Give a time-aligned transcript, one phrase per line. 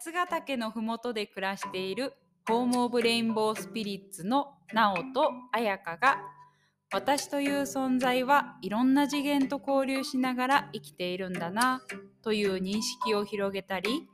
[0.00, 2.14] 八ヶ岳のふもとで暮らしている
[2.46, 6.18] ホーム・オブ・レインボー・スピリッツのナオと彩香が
[6.92, 11.82] 私という存在はいろんな次元と交流しながら生きているんだな
[12.22, 14.08] という認識を広げたり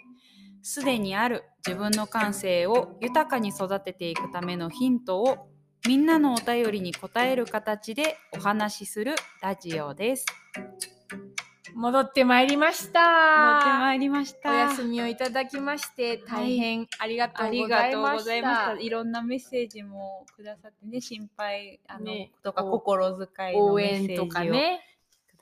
[0.63, 5.51] すでにある自分の感性を豊かに育てていくためのヒントを
[5.87, 10.25] みんなのお便りに答える形でお話しするラジオです。
[11.75, 13.01] 戻ってまいりました。
[13.01, 14.51] 持ってまいりました。
[14.51, 18.17] お休みをいただきまして大変ありがとあうごりがとうざいました。
[18.17, 18.73] ございました。
[18.81, 24.81] いろんなメッセージもくださってね、心配あの、ねとかお心遣いの応メッセージを援とかね、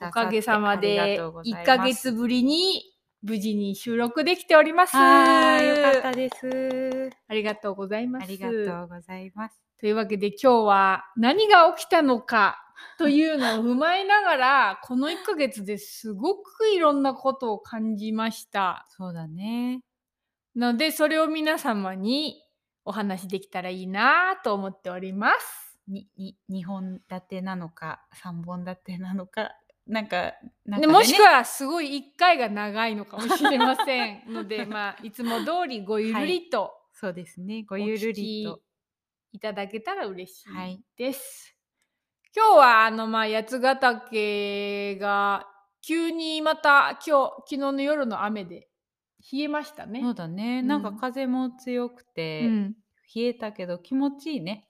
[0.01, 2.83] おかげさまありでがとうございます1ヶ月ぶりに
[3.21, 4.97] 無事に収録できております。
[4.97, 7.09] はーい、よかったです。
[7.27, 8.23] ありがとうございます。
[8.23, 9.63] ありがとうございます。
[9.79, 18.85] というわけで今日は何が起きたのかというのを踏まえながらこの1ヶ月ですごくいろんなことを感じました。
[18.89, 19.81] そうだね。
[20.55, 22.41] のでそれを皆様に
[22.85, 25.79] お話しできたらいいなと思っております。
[25.87, 29.51] に、に、二本立てなのか、三本立てなのか、
[29.85, 30.33] なんか、
[30.65, 37.63] なんかでねもしくはすごい1回が長いのかもしれませんので まあいつも通りごゆるりとそうですね。
[37.67, 38.61] ごおゆるりと。
[39.33, 41.57] いただけたら嬉しはいいです。
[42.35, 45.47] 今日はあのまあ八ヶ岳が
[45.85, 48.67] 急にまた今日昨日の夜の雨で
[49.31, 50.01] 冷えましたね。
[50.01, 50.59] そうだね。
[50.59, 52.75] うんなんか風も強くて、うん、
[53.15, 54.67] 冷えたけど気持ちいいね。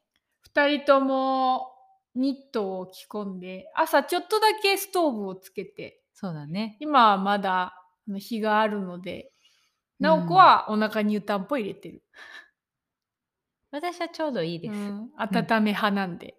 [0.54, 1.70] 2人とも
[2.16, 6.78] ニットを着込んで朝ちょっとだけストーブをつけてそうだね。
[6.82, 7.62] 今はまだ
[8.08, 9.32] あの日があるので
[10.02, 12.04] うん直子はお腹に湯たんぽ入れてる、
[13.72, 14.74] 私はちょうどいいです。
[14.74, 16.36] うん温め派なんで、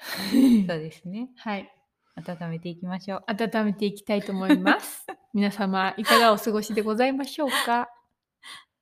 [0.66, 1.30] そうですね。
[1.36, 1.70] はい
[2.16, 3.24] 温めていきましょう。
[3.28, 7.88] 温めていきたいと思います 皆様いかがお過ごしでございましょうか？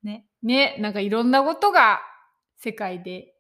[0.03, 0.27] ね。
[0.43, 2.01] ねなんかいろんなことが
[2.57, 3.35] 世界で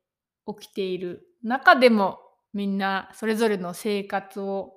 [0.46, 2.18] 起きている中でも
[2.52, 4.74] みんなそれぞれの生活を、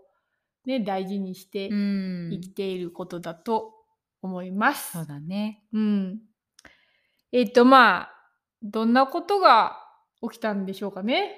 [0.66, 3.73] ね、大事にしてうん生きていることだと
[4.22, 4.94] 思います。
[4.94, 5.63] そうだね。
[5.73, 6.22] うん、
[7.31, 8.12] えっ、とまあ
[8.62, 9.78] どんなことが
[10.22, 11.35] 起きたんでしょうかね。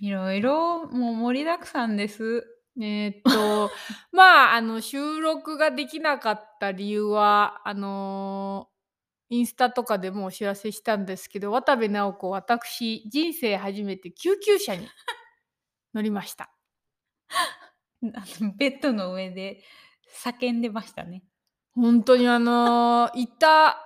[0.00, 2.46] いろいろもう盛りだくさんです。
[2.80, 3.70] えっと
[4.12, 8.70] まああの収録ができなかった理由はあの
[9.28, 14.88] インスタとかでもお知らせしたんですけど渡部直子私人生初めて救急車に
[15.92, 16.50] 乗りました。
[17.28, 19.62] あ のベッドの上で
[20.24, 21.22] 叫んでましたね。
[21.72, 23.78] 本当にあのいた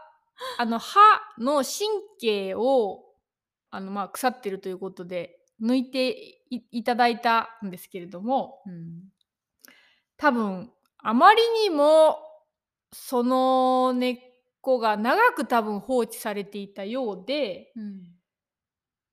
[0.59, 1.01] あの歯
[1.39, 1.89] の神
[2.21, 3.05] 経を
[3.71, 6.11] あの、まあ、腐ってるということで抜いて
[6.51, 9.03] いいただいたんですけれどもうん。
[10.17, 12.19] 多分あまりにも
[12.93, 14.19] その根っ
[14.61, 18.03] こが長く多分放置されていたようでうん。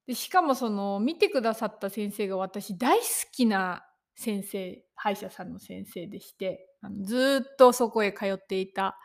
[0.07, 3.85] でしかもその見てくださった先生が私大好きな
[4.15, 8.97] 先生歯医者さんの先生でしてあのずーっとそこへ通っていた。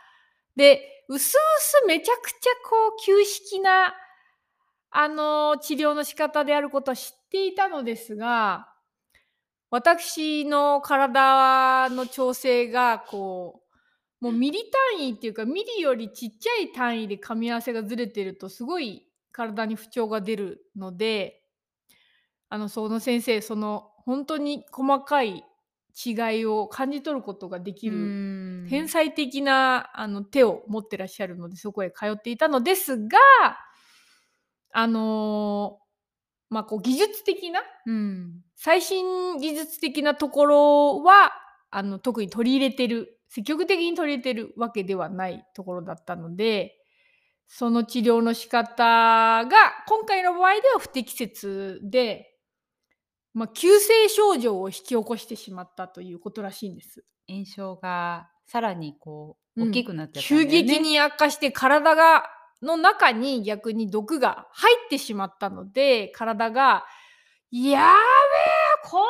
[0.56, 3.94] でうすうすめちゃくちゃこう旧式な
[4.90, 8.72] あの治療の仕方であることは知っていたのですが
[9.70, 13.60] 私の体の調整がこ
[14.20, 14.60] うもうミリ
[14.94, 21.42] 単位っていうかミリよりちっちゃい単位で噛み合わせがずれてるとすごい体に不調が出るので
[22.48, 25.44] あのその先生その本当に細かい
[26.04, 28.66] 違いを感じ取ることができるうん。
[28.68, 33.18] 天才的なあの手を持ってらっしゃるのでそこへ通っていたのですが
[34.72, 35.78] あの
[36.48, 38.42] まあこう技術的なうん。
[38.54, 41.32] 最新技術的なところは
[41.70, 46.76] あの特に取り入れてる積極的に取り入れてるわけではないところだったので
[47.48, 49.48] その治療の仕方が
[49.88, 52.34] 今回の場合では不適切で、
[53.34, 57.04] まあ、急性症状を引き起こしてしまったということらしいんです。
[57.28, 60.62] 炎症がさらにこううん大きくなっちゃったんだ急よね。
[60.64, 62.24] 激に悪化して体が
[62.62, 66.84] の中に逆に毒が入ってしまったので体が
[67.52, 67.80] 「やべえ
[68.84, 69.06] これは!」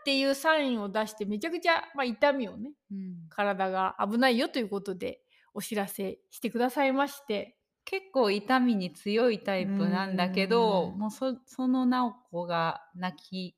[0.00, 3.14] っていうサインを出してめちゃくちゃ、まあ、痛みをねうん。
[3.28, 5.20] 体が危ないよということで
[5.54, 7.56] お知らせしてくださいまして。
[7.86, 10.98] 結構痛みに強いタイプなんだけどうん。
[10.98, 13.56] もうそその直子が泣き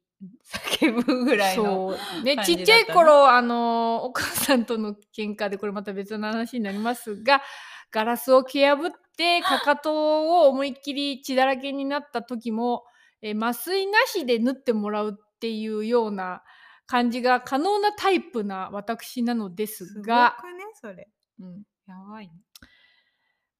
[0.80, 7.42] 叫ぶぐらいのねねちっちゃい頃あのお母さんとの喧嘩でこれまた別の話になりますが
[7.92, 12.84] ガラスを蹴破って かかとを思いっきり血だらけになった時も、
[13.20, 16.42] えー麻酔なしで縫ってもらうっていうような
[16.86, 21.08] 感じが可能なタイプな私なのですすごくが、ねそれ。
[21.38, 22.32] うんやばいね。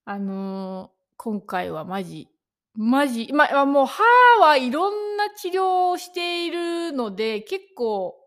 [0.04, 2.28] あの、今回はマジ
[2.74, 4.02] マジ、ま、あ、もう歯
[4.40, 8.18] はいろんな治療をしているので、結構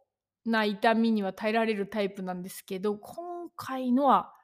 [0.46, 4.35] な痛みには耐えられるタイプなんですけど、今回のは、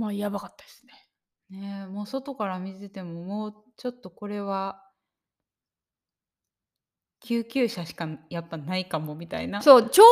[0.00, 0.92] まあ、やばかったですね。
[1.50, 4.82] ねえ、もう外から見てても、もうちょっとこれは
[7.20, 9.60] 救急車しかやっぱないかもみたいな。
[9.60, 10.06] そう、ちょう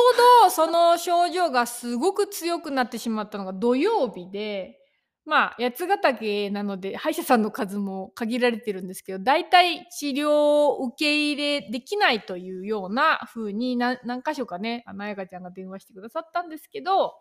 [0.44, 4.78] どその症状がすごく強くなってしまったのが土曜日で、
[5.24, 17.14] まあ、八ヶ岳なので歯医者さんの数も限られてるんですけど、だいたい治療を受け入れできないというような風に、な何箇所かね、あの、彩香ちゃんが電話してくださったんですけど、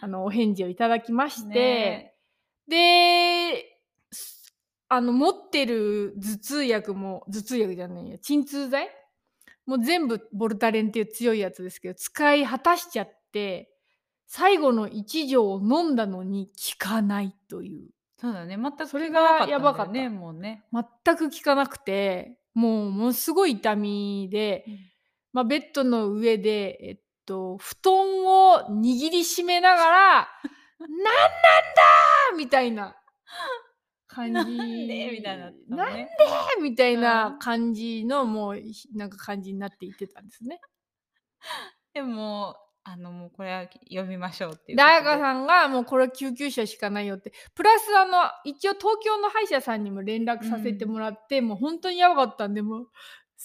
[0.00, 2.14] あの、お返事をいただきまして、ね。
[2.68, 3.78] で、
[4.10, 4.54] す
[4.88, 8.88] あの、持ってる頭痛薬も頭痛薬じゃないや、鎮痛剤
[9.66, 13.70] もう全部ボルタレンっていう強いやつですけど、使い果たしちゃって、
[14.26, 17.90] 最後の1錠を飲んだのに効かないという。
[18.20, 19.92] そうだね、全くそれ効かながやばかった。
[19.92, 20.64] ね、もうね。
[20.72, 24.64] 全く効かなくて、もうものすごい痛みで、
[25.32, 30.28] まあ、ベッドの上で、えっと、布団を握りしめながら、
[30.80, 32.96] なんなんだーみたいな
[34.06, 34.32] 感じ。
[34.32, 35.10] なんで？
[35.10, 36.08] みたいになってたなんで？
[36.62, 40.60] みたいうなんん感じの、もう、ひなんか感じになっていってたんですね。
[41.94, 42.56] でも、
[42.86, 45.08] あの、もうこれは読みましょうっていうで、ことで。
[45.08, 47.32] 彩香さんがもうこれは救急車しかないよって。
[47.54, 52.88] プラスあの、一応東京の歯医者さんにも連絡させてもらって、もう本当にやばかったんで、もう、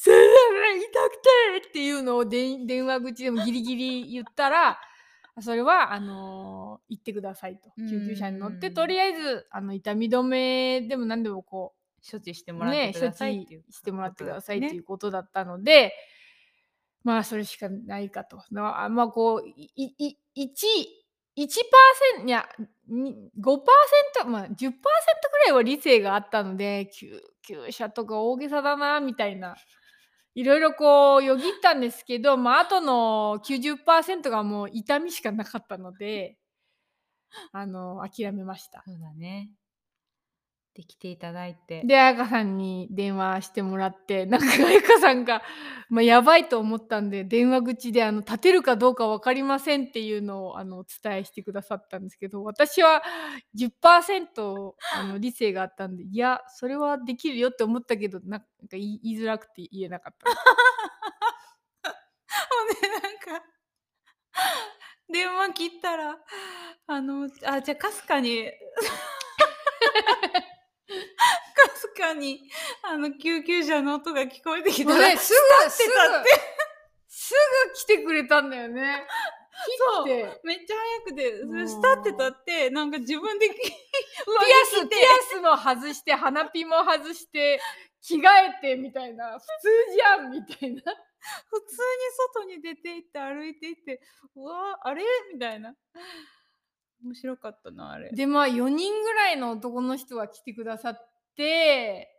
[0.05, 4.79] 痛くてっていうのを電話口でもギリギリ言ったら、
[5.41, 7.69] それは、あのー行ってくださいと。
[7.77, 11.75] 救急車に乗って、うんとりあえず、あの、痛み止めでも何でもこ
[12.09, 15.93] 処置してう、もらってね、く処ださいっていう置してもらってくださいねということだったので、
[17.03, 18.41] まあ、それしかないかと。
[18.51, 20.49] まあ、こう、いいい1、
[21.37, 22.49] 1%いや、
[22.87, 24.79] に5%、まあ、10%く
[25.45, 29.55] らいは理性があったので、救急車とか大げさだな、みたいな。
[30.35, 36.37] いろいろこう、よぎったんですけど、まあ、あとの90%がもう痛みしかなかったので、
[37.51, 38.83] あの、諦めました。
[38.85, 39.51] そうだね。
[40.79, 41.81] で来ていただいて。
[41.83, 45.41] で、彩香さんに電話してもらって、なんか彩香さんが、
[45.89, 53.03] まあ、やばいと思ったんで、電話口であの立てるかどうか分かりませんっていうのをあのお伝えしてくださったんですけど、私は
[53.55, 60.31] 10%あの 理性があったんで、いや、それはできるよって思ったけど、なんか言いづらくて言えなかった。
[62.49, 62.97] ほんでな
[63.37, 63.45] んか
[65.11, 66.17] 電話切ったら
[66.87, 68.45] あのあじゃあかすかに
[70.89, 72.49] かすかに
[72.83, 75.93] あの救急車の音が聞こえてきたら、ね、すぐ、すぐ
[77.07, 77.33] す
[77.67, 79.05] ぐ来てくれたんだよね。
[79.77, 80.75] そうめっちゃ
[81.05, 84.99] 早くてスタってたってなんか自分でピピアス、ピア
[85.35, 87.59] スも外して、鼻ピも外して、
[88.01, 89.47] 着替えてみたいな、普通
[89.93, 90.81] じゃんみたいな。
[91.49, 94.01] 普通に外に出て行って歩いて行って
[94.37, 95.03] うわあれ？
[95.33, 95.75] みたいな
[97.03, 98.11] 面白かったなあれ。
[98.11, 102.15] で、まあ4人ぐらいの男の人が来てくださって、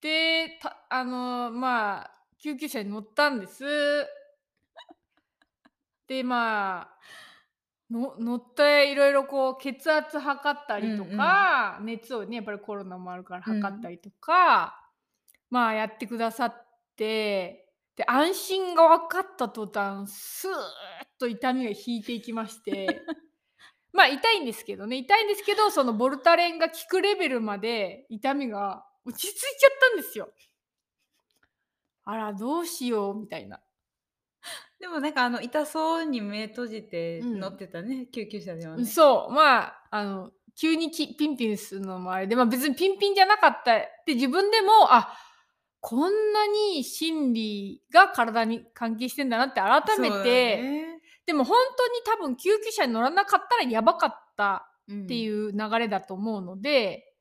[0.00, 3.64] で、たあの、まあ、救急車に乗ったんです。
[6.06, 6.94] で、まあ、
[7.90, 14.90] の乗っていろいろこう血圧測ったりとか、熱をねやっぱりコロナもあるから測ったりとか、
[15.50, 20.54] まあやってくださってで安心が分かった途端スーッ
[21.18, 23.02] と痛みが引いていきまして
[23.94, 24.96] まあ痛いんですけどね。
[24.96, 30.28] 痛いんですけどそのボルタレンが効くレベルまで痛みが落ち着いちゃったんですよ。
[32.04, 33.60] あらどうしようみたいな。
[34.80, 37.40] でもなんかあの痛そうに目閉じてうん。
[37.40, 38.84] 乗ってたね、救急車ではね。
[38.84, 39.32] そう。
[39.32, 45.16] まああの急にきピンピンするのもあれで、まあ、別にピンピンじゃなかったって自分でもあ
[45.80, 50.83] こんなに心理が体に関係してんだなって改めて、ね
[51.26, 55.04] でも本当に多分救急車に乗らなかったらやばかったうん。
[55.04, 57.14] っていう流れだと思うので、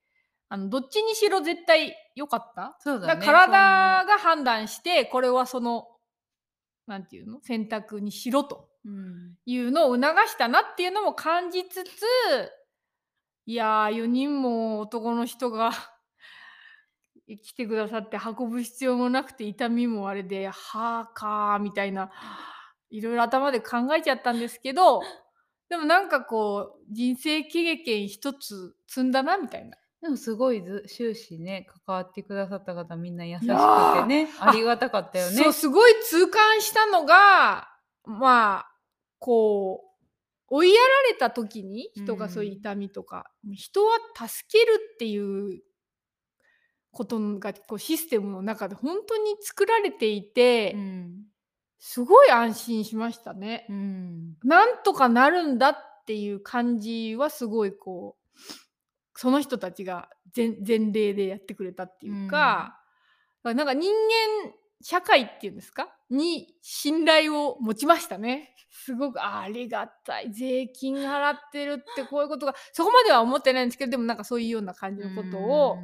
[0.49, 2.75] あのどっちにしろ絶対良かった。
[2.79, 3.25] そうだね。
[3.25, 5.87] 体が判断してこれはその
[6.85, 7.39] なんていうの？
[7.41, 9.35] 選択にしろとうん。
[9.45, 11.87] いうのを促したなっていうのも感じつつ
[13.45, 15.71] いやー4人も男の人が
[17.41, 22.11] 来てくださって運ぶ必要もなくて痛みもあれではあかーみたいな
[22.93, 25.01] いろいろ頭で考えちゃったんですけど
[25.67, 29.75] でもなんかこう人生経験一つ積んだなみたいな。
[30.01, 37.69] でもすごいず終始ね関わってくださった方みんな優しくてねーありがたかったよねそうすごい痛感したのが
[38.03, 38.71] まあ
[39.17, 39.81] こ
[40.49, 43.97] う追いやられた時に人がうんそういう痛みとか、人は
[44.27, 45.63] 助けるっていう
[46.91, 51.32] ことがこうシステムの中で本当に作られていて、うん
[51.85, 53.65] すごい安心しましたね。
[53.69, 54.37] うん。
[54.41, 55.75] なんとかなるんだっ
[56.07, 58.39] ていう感じはすごいこう
[59.17, 62.79] その人たちが前前例でやってくれたっていうか、
[63.43, 65.93] なんか人間社会っていうんですか？
[66.09, 68.55] に信頼を持ちましたね。
[68.71, 70.31] すごくあありがたい。
[70.31, 75.77] 税金払ってるってこういうことがそこまでは思ってないんですけどでもなんかそういうような感じのことを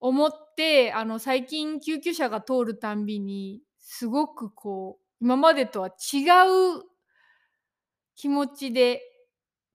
[0.00, 6.20] 思ってあの最近救急車が通るたんびにすごくこう今までとは違
[6.76, 6.82] う
[8.14, 9.00] 気持ちで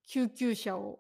[0.08, 1.00] 救急車を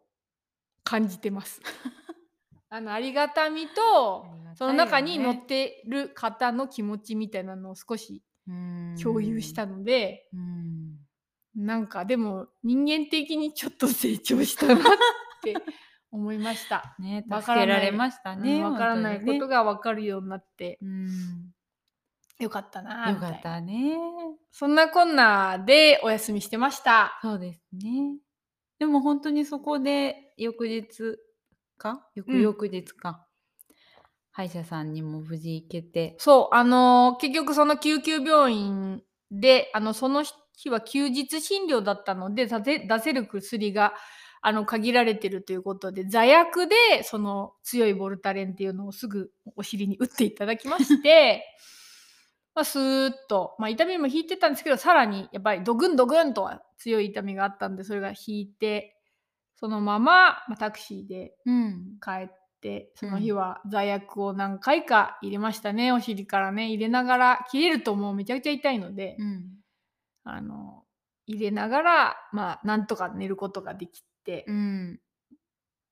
[0.84, 1.62] 感じてます。
[2.68, 4.56] あのありがたみとね。
[4.56, 8.96] その中に乗ってる方の気持ちみたいなのを少しうん。
[9.00, 10.98] 共有したので、うん。
[11.56, 14.79] なんかでも人間的にちょっと成長したなっ
[15.44, 15.53] て
[16.10, 16.96] 思いました。
[16.98, 20.79] ね助けられましたねわからないことがわかるようになって。
[20.82, 21.53] うん
[22.39, 23.98] よかったなよかったね。
[24.51, 27.19] そんなこんなでお休みしてました。
[27.22, 28.17] そうですね。
[28.79, 31.17] でも本当にそこで翌日
[31.77, 32.08] か？
[32.15, 32.43] 翌うん。
[32.43, 33.27] 々日か、
[34.31, 36.15] 歯医者さんにも無事行けて。
[36.17, 40.24] そう、あのー結局その救急病院で、あの、その
[40.55, 43.93] 日は休日診療だったので、出せ出せる薬が、
[44.41, 51.43] あの、限られてるということで、座薬で、その強いボルタレンっていうのをすぐお尻に打っていただきまして、
[52.56, 58.96] まあ、スーッと、まあ、痛みも引いてたんですけど、さらに、やっぱりドグンドグンとは強い痛みがあったんで、それが引いて、
[59.56, 61.98] そのまま、まあ、タクシーでうん。
[62.01, 62.29] 帰っ
[62.62, 69.46] てその日は座薬を何回か入れましたね、お尻からね入れながら切れるともうめちゃくちゃ痛いので、うん。
[70.24, 70.84] あの
[71.25, 75.00] 入れながらまあなんとか寝ることができて、うん。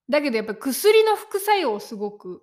[0.09, 2.41] だけどやっぱり薬の副作用をすごくうん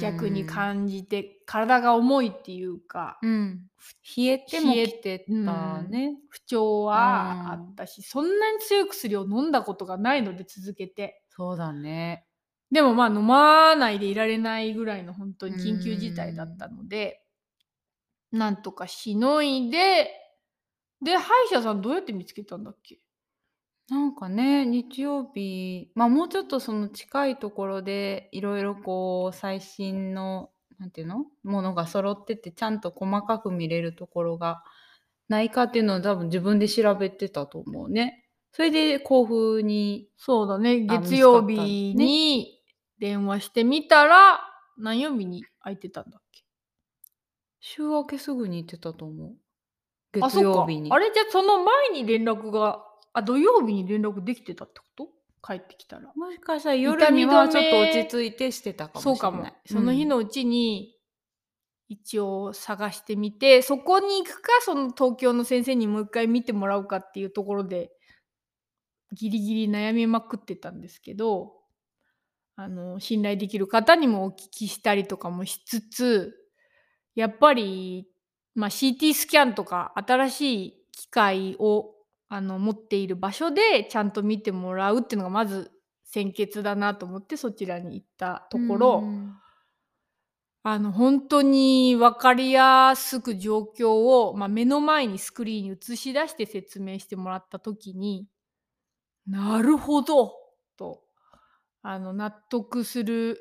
[0.00, 3.68] 逆に感じて、体が重いっていうか、うん。
[4.16, 6.16] 冷えても冷え来てたね。
[6.28, 11.22] 不調はあうんったし、そんなに強い薬を飲んだことがないので続けて。
[11.28, 12.26] そうだね。
[12.70, 17.24] でもまあ飲まないでいられないぐらいの本当に緊急事態だったので、
[18.30, 20.10] なんとかしのいで、
[21.02, 23.00] で、歯医者さんどうやって見つけたんだっけ？
[23.90, 31.24] なんかね日曜日まあもうちょっとその近いところでいろいろこう最新のなんていうの？
[31.42, 34.62] ものが揃っててちゃんと細かく見れるところが
[35.28, 38.26] ないかっていうのを多分自分で調べてたと思うね。
[38.52, 42.60] それで甲府にそうだね、あ月曜見つかった日ねに
[42.98, 44.40] 電話してみたら、
[44.78, 46.44] 何曜日に空いてたんだっけ？
[47.60, 49.32] 週明けすぐに行ってたと思う。
[50.12, 50.90] 月あそっか曜日に。
[50.92, 51.10] あれ？
[51.12, 52.84] じゃあその前に連絡が、
[53.18, 55.08] あ、土曜日に連絡できてたってこと？
[55.40, 56.12] 帰ってきたら。
[56.16, 59.18] もしかしたら夜にはちょっと落ち着いてしてたかもしれない。
[59.18, 59.46] そうかも。
[59.66, 60.96] その日のうちに
[61.88, 67.90] 一応探してみて、そこに行くかその東京の先生にもう一回見てもらうかっていうところで
[69.12, 71.52] ギリギリ悩みまくってたんですけど
[72.56, 76.34] あの信頼できる方にもお聞きしたりとかもしつつ
[77.14, 78.06] やっぱり、
[78.54, 81.94] まあ、CT スキャンとか新しい機械を
[82.28, 85.70] あの持っている場所でちゃんと見てもらうっていうのがまず
[86.04, 89.34] 先決だなと思ってそちらに行ったところ、うん
[90.64, 98.26] あの本当に分かりやすく状況を、まあ、目の前にスクリーンに映し出して説明してもらった時に
[99.26, 100.34] なるほど
[100.76, 101.00] と
[101.82, 103.38] あの納得する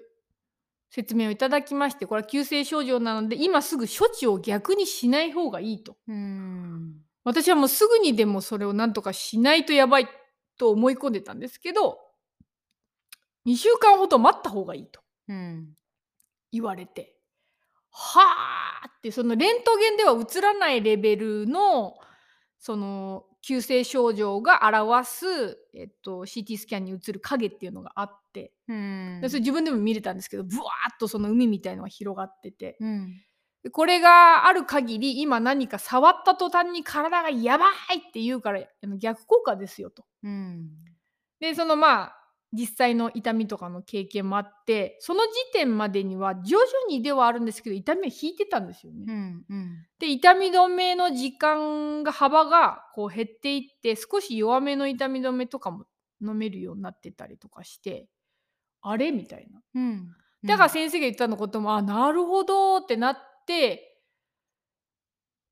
[0.90, 5.98] 説明をいただきましてこれは急性症状なので今すぐ処置を逆にしない方がいいと。
[6.08, 10.08] うん私はもうすぐにでもそれをなんとかしないとやばい
[10.58, 12.00] と思い込んでたんですけど
[13.46, 15.68] 2週間ほど待った方がいいとうん。
[16.54, 17.18] 言われて
[17.92, 18.22] は
[18.82, 21.96] あってそのレントゲンでは映らないレベルの
[22.60, 25.26] その急性症状が表す、
[25.76, 29.20] えっと、CT スキャンに映る影っていうのがあってうん。
[29.22, 33.08] でそれ自分でも見れたんですけどブワーッとその海みたいのが広がっててうん。
[33.08, 33.22] で
[33.70, 38.62] これがある限り今何か触った途端に体がやばいって言うから
[38.98, 40.06] 逆効果ですよと。
[40.24, 40.70] うん
[41.40, 42.14] でそのまあ
[42.54, 49.06] 実際の痛みとかの経験もあってその時点までには徐々にではあるんですけど痛みを引いてたんですよね。
[49.08, 55.86] うんうんで痛み止めの時間が幅がこう減っていって少し弱めの痛み止めとかも
[56.22, 58.08] 飲めるようになってたりとかして
[58.82, 59.12] あれ？
[59.12, 59.62] みたいな。
[59.76, 63.98] うんだから先生が言ったのことも、あなるほどってなって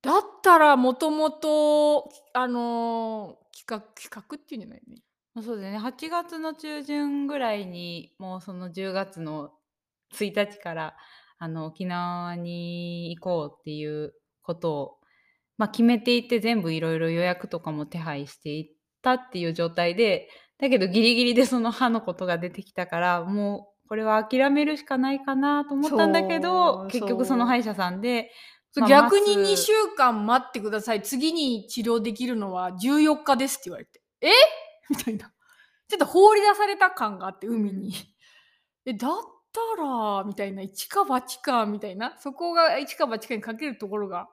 [0.03, 5.01] だったらもともとあのー企画企画っていうんじゃないね。
[5.41, 9.51] そうだよね8月の中旬ぐらいにもうその10月の
[10.13, 10.95] 1日から
[11.39, 14.97] あの沖縄に行こうっていうことを、
[15.57, 28.31] まあ、決めていって全部いろいろ予約とかも手配していったっていう状態でだけどギリギリでその歯のことが出てきたからもうこれは諦めるしかないかなと思ったんだけど結局その歯医者さんで
[28.75, 31.01] まあ逆に待つ2週間待ってください。
[31.01, 34.01] 次に治療できるのは14日ですって言われて。
[34.21, 34.31] え？
[34.89, 35.31] みたいな。
[35.87, 37.93] ちょっと放り出された感があって、海に。
[38.85, 39.11] え、だっ
[39.51, 42.17] たら、みたいな、一か八か、みたいな。
[42.19, 44.27] そこが一か八かにかけるところが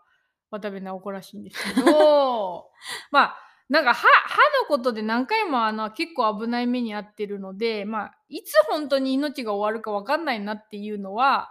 [0.51, 2.71] 渡部直子らしいんですけど、
[3.11, 3.37] まあ、
[3.73, 11.49] なんか歯歯のことで何回もあの結構危ない目に遭ってるので、まあ、いつ本当に命が終わるか分かんないなっていうのは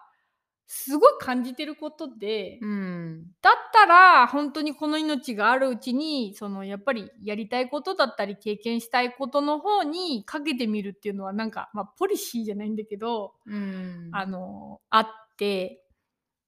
[0.67, 3.23] すごい感じてることで、うん。
[3.41, 14.09] だったら本当にこの命があるうちにそのやっぱりやりたいことだったり経験したいことの方にかけてみるっていうのはなんか、まあ、ポリシーじゃないんだけど、うん。
[14.11, 15.07] あのあっ
[15.39, 15.83] て。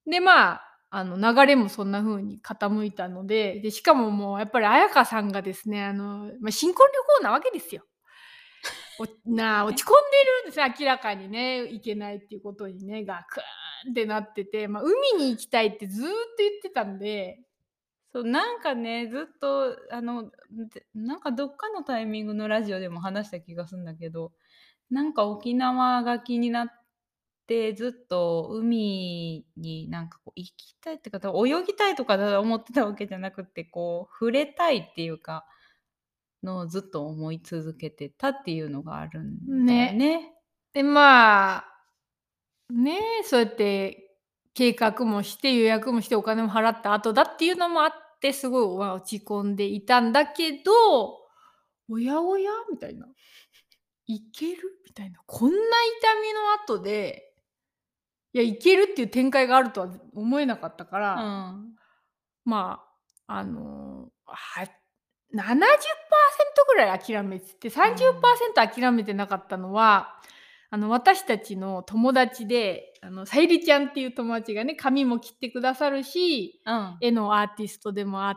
[0.06, 7.84] でまああの流れもそんな風に傾いたのででしかももうやっぱり彩香さんがですねあの、まあ、新婚旅行なわけですよ。
[9.26, 10.00] な落ち込んで
[10.44, 11.62] るんですよ明らかにね。
[11.62, 13.04] 行けないっていうことにね。
[13.06, 17.40] ガクーンってなってて、まあ、海に行きたいってずっと言ってたんで。
[18.12, 20.32] そうなんかねずっとあの
[20.94, 24.32] なんかどっかのタイミングのラジオでも話した気がするんだけど
[24.92, 26.68] なんか沖縄が気になっ
[27.48, 35.46] てずっと海になんかこう行きたいってか泳ぎたいとかだ思ってたわけじゃなくてこう触れたいっていうか
[36.44, 40.34] のをずっと思い続けてたっていうのがあるんだよね。
[40.74, 41.66] でまあ
[42.70, 44.18] ねえそうやって
[44.54, 50.72] 計画もして予約もしてお金も払った後だっていうのもあってすごいまあ落ち込んでいたんだけど
[51.90, 53.08] おやおやみたいな。
[54.06, 55.20] いけるみたいな。
[55.26, 55.62] こんな痛
[56.22, 57.33] みの後で
[58.34, 61.16] いやいけるっていう展開があるとは思えなかったかうら、
[61.52, 61.76] ん。
[62.46, 62.84] ま
[63.28, 64.64] ああのは
[65.34, 65.40] 70%
[66.68, 70.16] ぐらい諦めてて30%諦めてなかったのは、
[70.70, 76.98] あの私たちの友達であのさゆりちゃんっていう友達がね髪も切ってくださるしうん。
[77.02, 78.36] 絵のアーティストでもあっ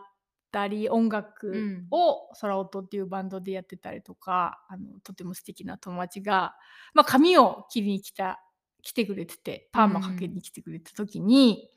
[0.52, 1.52] たり音楽
[1.90, 6.54] を空音っていうバンドでやってたりとか、あのとても素敵な友達が、
[6.94, 8.42] まあ、髪を切りに来た
[8.87, 11.68] 来てくれててパーマかけに来てくれた時に、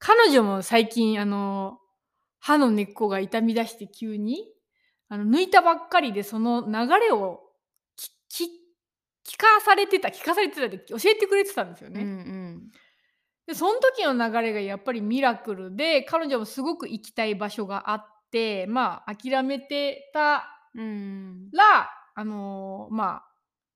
[0.00, 1.78] 彼女も最近あの
[2.40, 4.52] 歯の根っこが痛み出して急に
[5.08, 7.40] あの抜いたばっかりでその流れを
[8.28, 8.48] 聞
[9.38, 12.00] かされてた聞かされてたって教えてくれてたんですよね。
[12.00, 12.68] うんうん。
[13.46, 21.48] でその時の流れがやっぱりミラクルで彼女もすごく行きたい場所があってまあ諦めてたうん。
[21.52, 23.29] らあのーまあ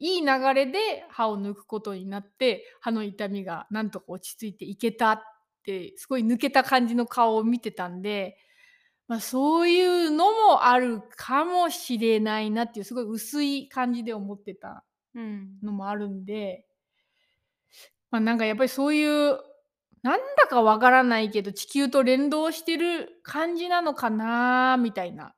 [0.05, 5.23] いい流れで歯を抜くことになって歯の痛みがなんとか落ち着いていけたっ
[5.65, 8.37] てすごい抜けた感じの顔を見てたんで、
[9.09, 16.67] まあ、そういうのもあるかもしれないなっていうすごい薄い感じで思ってたうんのもあるんで、
[18.11, 19.39] まあ、なんかやっぱりそういう
[20.03, 25.35] なんだかわからないけど地球と連動してる感じなのかなみたいな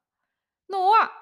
[0.68, 1.12] のは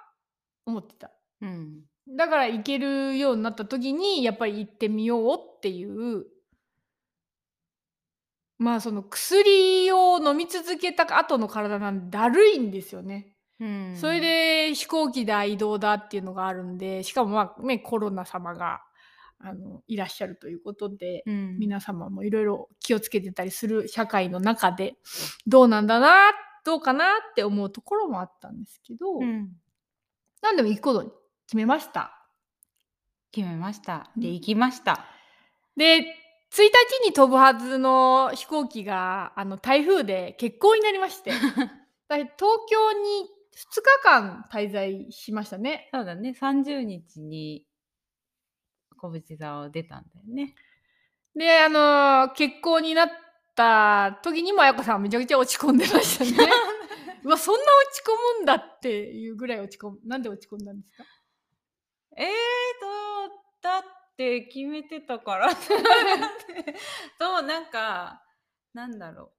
[0.64, 1.10] 思ってた。
[1.42, 6.26] うんだから行けるようになった時にやっぱり行ってみようっていう。
[8.58, 13.34] まあその薬を飲み続けた後の体なんでだるいんですよね。
[13.58, 13.96] うん。
[13.96, 18.82] それで飛行機だ移動だっていうのがあるんでしかもまあねコロナ様が
[19.38, 21.58] あのいらっしゃるということで、うん。
[21.58, 24.94] 皆様もいろいろ気をつけてたりする社会の中で
[25.46, 26.14] どうなんだな
[26.64, 29.50] どうかなって思うところもあったんですけど、うん。
[30.42, 31.10] 何でも行くことに
[31.46, 32.12] 決めました。
[33.32, 34.10] 決めました。
[34.16, 35.04] で、うん行きました。
[35.76, 36.02] で1
[36.56, 36.62] 日
[37.08, 41.32] に飛ぶはずの飛行機があの台風で欠航になりまして
[42.06, 42.36] だ東
[42.70, 43.28] 京に
[43.72, 45.88] 2日間滞在しましたね。
[45.92, 47.66] そうだね、30日に
[48.96, 50.54] 小淵座を出たんだよね。
[51.34, 53.08] であの欠航になっ
[53.56, 56.48] た時にも彩子さんはめちゃくちゃ落ち込んでましたね。
[57.24, 61.04] うわそんな落ち込むんだっていうぐらい落ち込むなんで落ち込んだんですか？
[62.16, 63.82] えーと、だっ
[64.16, 65.58] て決めてたからって。
[67.18, 68.22] そう、なんか、
[68.72, 69.32] なんだろ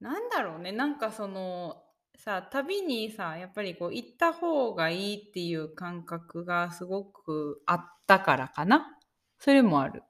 [0.00, 0.04] う。
[0.04, 1.82] なんだろうね、なんかその、
[2.16, 8.96] さ、旅にさ、やっぱりこう行った方がいいっていう感覚がすごくあったからかな。
[9.38, 10.02] それもある。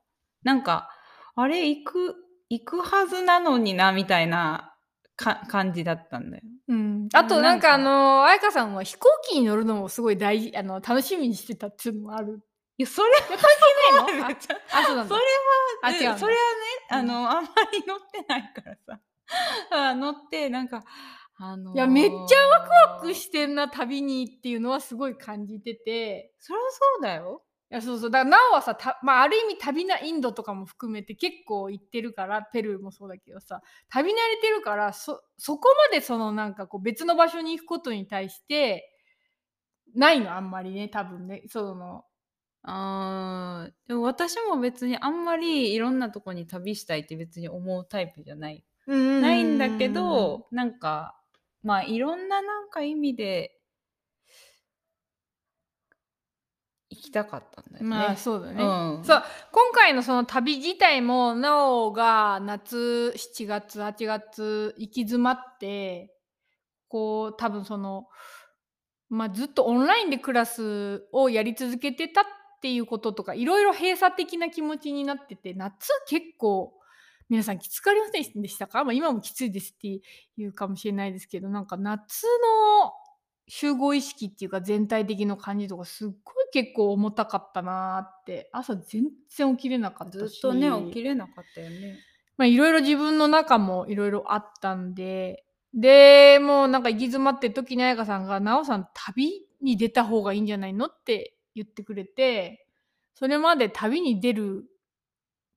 [0.43, 0.91] なんか、
[1.37, 2.17] あれ行く、
[2.49, 4.70] 行くはずなのにな、みたいな
[5.21, 6.43] か感じだったんだよ。
[6.69, 12.41] うん、あとなんかあの彩香さんは飛行機に乗るのもすごい大事あの楽しみにしてたっていうのもある。
[12.79, 14.37] いやそれ関係ないの？
[14.73, 15.15] あそうなんだ。
[15.15, 15.27] それは
[15.83, 16.47] あ違うそれはね
[16.91, 16.97] うん。
[16.97, 19.01] あの、あんまり乗ってないからさ。
[19.71, 20.85] あ乗ってなんか
[21.37, 26.33] あのーいやめっちゃワクワクしてんな旅にっていうのはすごい感じてて。
[26.39, 28.11] そりゃそうだよいやそうそう。
[28.11, 38.91] だからなおはさた、まあ、ある意味旅なインドとかも含めて結構行ってるからペルーもそうだけどさ旅慣れてるからそそこまでそのなんかこう別の場所に行くことに対して
[39.95, 41.43] ないのあんまりね多分ね。
[41.49, 42.05] その
[42.63, 48.65] あーでも私も別にあんまりいろんなとこに旅したいって別に思うタイプじゃない。
[48.87, 51.17] ないんだけどなんか
[51.63, 53.57] まあいろんななんか意味で
[56.90, 57.91] 行きたかったんだよね。
[57.91, 59.05] まあそうだね、うん。
[59.05, 66.15] そう今回のその旅自体もなおが夏7月8月行き詰まって
[66.89, 68.07] こう多分その
[69.09, 72.25] まあずっとオンラインでクラスをやり続けてたっ
[72.61, 76.75] ていうこととかいろいろ閉鎖的な気持ちになってて夏結構
[77.31, 80.01] 皆さんきつくありませんでしたか、まあ、今もきついですって
[80.37, 82.93] いうかもしれないですけどなんか夏の
[83.53, 91.99] 集合意識っていうか全体的な感じとかすっごい結構重たかったなーって朝全然起きれなかったしずっとね起きれなかったよね。
[92.37, 102.69] まあいろいろ自分の中もいろいろあったんででもうなんか行き詰まってる時に彩香さんが「奈緒さん旅に出た方がいいんじゃないの?」って言ってくれて
[103.15, 104.65] それまで旅に出る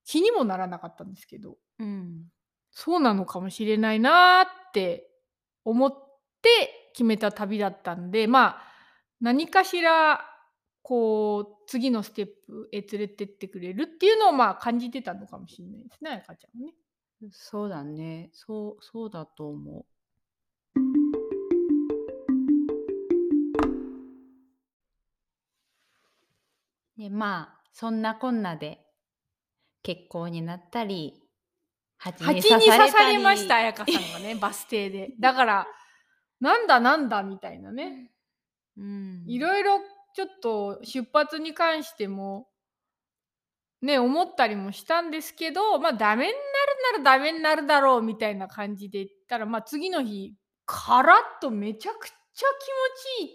[0.04, 2.26] 気にもならなかったんですけどうん、
[2.72, 5.10] そうなのかもしれないなーって
[5.64, 5.92] 思っ
[6.42, 8.62] て決めた旅だったんでまあ
[9.20, 10.22] 何かしら
[10.82, 16.74] こう次のステップへ連れてってくれるっていうのをまあ感じてたのかもしれないですね彩香ちゃんはね。
[17.32, 19.86] そうだねそうそうだと思う。
[26.98, 28.80] でまあそんなこんなで
[29.82, 31.14] 結婚になったり
[31.98, 35.68] 蜂蜂に刺されました彩香さんがねバス停でだから
[36.44, 38.12] なんだなんだみたいなね。
[38.78, 39.80] うん、いろいろ
[40.14, 42.50] ちょっと出発に関しても
[43.82, 50.34] ね思ったりもしたんですけどまあダメになるならダメになるだろうみたいな感じで言ったらまあ次の日
[50.66, 52.14] カラッとめちゃくちゃ
[53.16, 53.32] 気持ち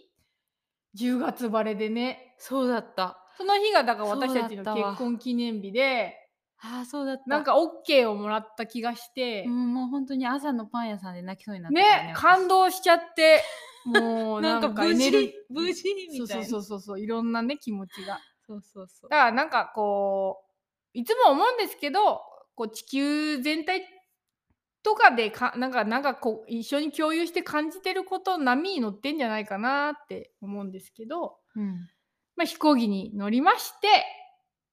[1.00, 1.14] いい。
[1.14, 2.34] 10月晴れでね。
[2.36, 3.24] そうだった。
[3.38, 6.14] その日がだから私たちの結婚記念日で
[6.60, 7.22] ああそうだった。
[7.26, 13.42] なんか OK をもらった気がして、うん、もう本当に朝のパン屋さんで泣きそうになったからね感動しちゃって。
[13.86, 15.32] もうな なんんか無事かエネルギー。
[15.48, 16.44] 無事みたいな。
[16.44, 18.18] そうそうそうそういろんなね気持ちが。
[18.46, 19.10] そうそうそう。
[19.10, 20.44] だからなんかこ
[20.94, 22.22] ういつも思うんですけど
[22.54, 23.82] こう地球全体
[24.82, 31.88] とかでかなんかなんかこう一緒に共有して感じてること波に乗ってんじゃないかなって思うんですけど、うん。
[32.36, 33.88] まあ、飛行機に乗りまして、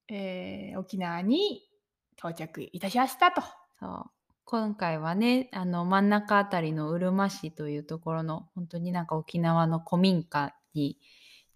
[0.08, 1.68] えー沖縄に
[2.16, 3.42] 到着いたしましたと。
[3.78, 4.10] そう。
[4.44, 10.98] 今回はねあの真ん中あたりのうるま市というところの本当になんか沖縄の古民家に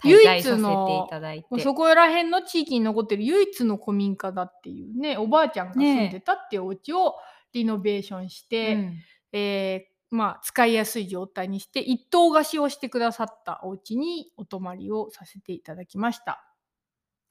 [0.03, 0.65] 滞唯在させてい
[1.09, 1.61] ただいて。
[1.61, 7.15] そこら辺の地域に残ってる唯一の古民家だっていうねおばあちゃんが住んでたっていうお家を
[7.53, 8.99] リノベーションして、うん。
[9.33, 16.50] えーまあ、使いやすい状態にして一棟貸しをしてくださったお家にお泊まりをさせていただきました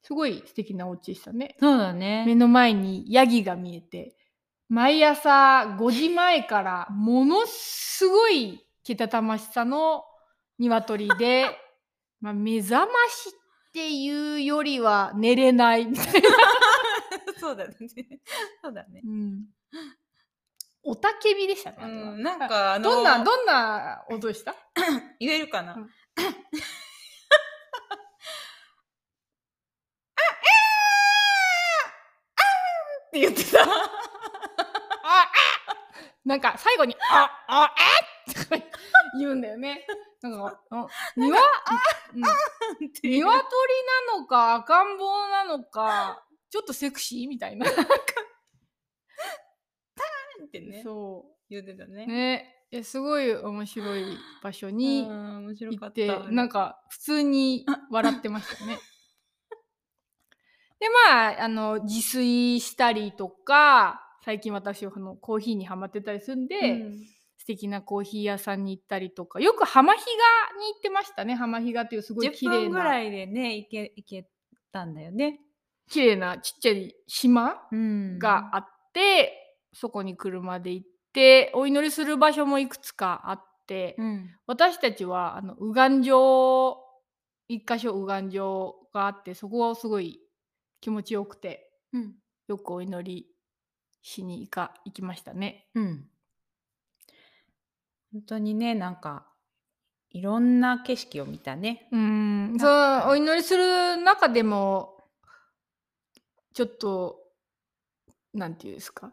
[0.02, 1.56] すごい素敵なお家でしたね。
[1.60, 2.24] そうだね。
[2.26, 4.16] 目の前にヤギが見えて。
[4.68, 10.04] 毎朝5時前からものすごいけたたましさの
[10.58, 11.58] 鶏で、
[12.20, 16.28] まあ、目覚ましっていうよりは寝れないみたいな、
[17.38, 17.74] そうだね。
[18.62, 19.00] そうだね。
[19.04, 19.46] うん、
[20.84, 24.54] おたけびでしたね、うんなんかあのどんなどんな音でした？
[25.18, 25.90] 言えるかな、うん
[33.10, 33.66] って言ってた。
[36.24, 37.74] なんか最後に「ああ
[38.28, 38.64] えっ!」とか
[39.18, 39.84] 言うんだよね。
[40.22, 41.38] なんかあニワ
[42.14, 42.22] うん。
[42.86, 43.24] っていう。
[43.24, 43.32] 鶏
[44.12, 47.66] なのか赤ん坊なのかちょっとセクシーみたいな。
[50.50, 50.82] ってね。
[50.82, 52.04] そ言ってたね。
[52.72, 58.78] うねすごい面白い場所にうん面白かっ行ったなんか普通に笑ってましたね。
[60.80, 66.92] でまああの自炊したりとか最近私はあのコーヒーにハマってたりするんで、うん。
[67.38, 69.40] 素敵なコーヒー屋さんに行ったりとか。
[69.40, 71.34] よく浜比嘉に行ってましたね。
[71.34, 72.60] 浜比嘉っていうすごい10綺麗な。
[72.60, 74.28] 分ぐらいでね行け行け
[74.70, 75.40] たんだよね。
[75.88, 78.18] 綺麗なちっちゃい島うん。
[78.18, 79.32] があって、
[79.72, 84.30] そこに車で行っでお祈りする場所もいくつかあって、うん。
[84.46, 86.78] 私たちはあの右岸城
[87.48, 90.20] 一箇所右岸城があってそこはすごい
[90.80, 92.14] 気持ちよくてうん。
[92.48, 93.26] よくお祈り
[94.02, 95.68] しに行か行きましたね。
[95.74, 96.08] うん。
[98.12, 99.26] 本当にねなんか
[100.10, 101.88] いろんな景色を見たね。
[101.92, 103.06] うん、そなんか。
[103.06, 104.96] のお祈りする中でも
[106.52, 107.18] ちょっと
[108.34, 109.12] なんていうんですか。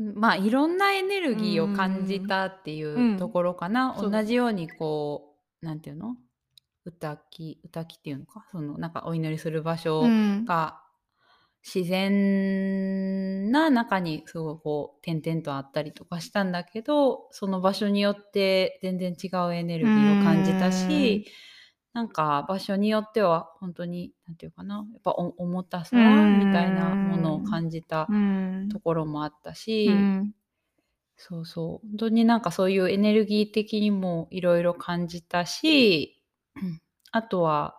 [0.00, 6.16] うんまあいろんなエネルギーを感じたっていうところかな、同じようにこうなんていうの？
[6.88, 8.44] 歌き歌きっていうのか？
[8.50, 10.44] そのなんかお祈りする場所うん。
[10.46, 10.80] が
[11.64, 21.26] 自然な中にすごいこう点々とあったりとかしたんだけどその場所によって全然違うエネルギーを感じたし
[21.92, 24.86] なんか場所によっては本当になんていうかな？
[24.92, 26.38] やっぱお重たさうん。
[26.38, 28.68] みたいなものを感じたうん。
[28.68, 30.32] ところもあったし、うん。
[31.16, 31.88] そうそう。
[31.88, 36.17] 本当になんかそういうエネルギー的にもいろいろ感じたしうん
[37.10, 37.76] あとは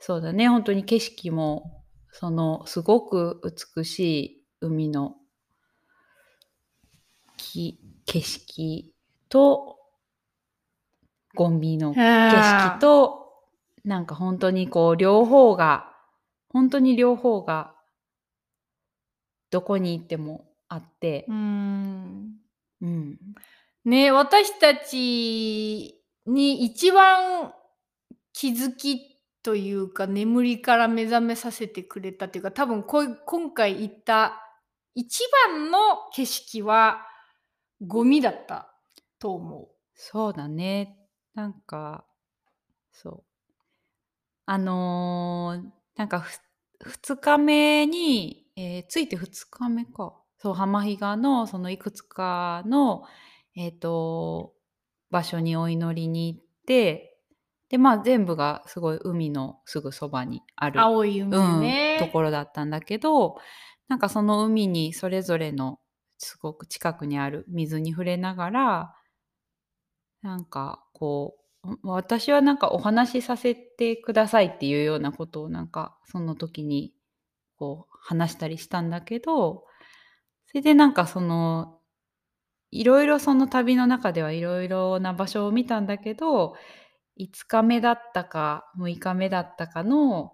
[0.00, 0.48] そうだね。
[0.48, 3.40] 本当に景色もそのすごく
[3.76, 5.16] 美しい海の
[7.36, 8.94] き景色
[9.28, 9.78] と
[11.34, 13.28] ゴミの景色と
[13.84, 15.92] なんか本当にこう両方が
[16.48, 17.74] 本当に両方が
[19.50, 21.26] どこに行ってもあって。
[21.28, 22.36] う、ん。
[22.82, 23.18] うん、
[23.84, 27.52] ね私たちに一番
[28.32, 34.42] 気づきというか眠りから目覚めさせてくれたというか多分こ今回行った
[34.94, 35.78] 一番の
[36.12, 37.06] 景色は
[37.80, 38.74] ゴミだった
[39.18, 39.68] と思う。
[39.94, 40.98] そうだね。
[41.34, 42.04] なんか
[42.92, 43.24] そう。
[44.46, 46.38] あのーなんかふ
[46.86, 50.14] 2日目に、えーついて2日目か。
[50.38, 53.04] そう浜比嘉のそのいくつかの
[53.54, 54.54] えっ、と
[55.10, 57.09] 場所にお祈りに行って
[57.70, 63.36] でまあ全部がすごい海のすぐそばにあうる青い海ね、うん、ところだったんだけど
[63.88, 65.78] なんかその海にそれぞれの
[66.18, 68.94] すごく近くにある水に触れながら
[70.22, 76.92] なんかこう私はなんかお話しさせてくださいっていうようなことをなんかその時に
[77.56, 79.64] こう話したりしたんだけど
[80.46, 81.78] それでなんかその
[82.70, 86.54] いろいろその旅の中ではいろいろな場所を見たんだけど
[87.20, 90.32] 5日目だったか6日目だったかの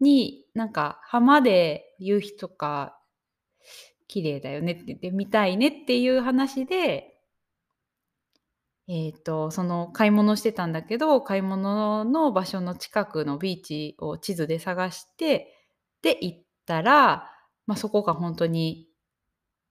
[0.00, 2.98] になんか浜で夕日とか
[4.08, 7.16] 綺麗だよねって言って見たいねっていう話で
[8.88, 15.52] えー、とその買い物してたんだけど買い物の場所の近くのビーチを地図で探して
[16.02, 17.28] で行ったら、
[17.66, 18.86] まあ、そこが本当に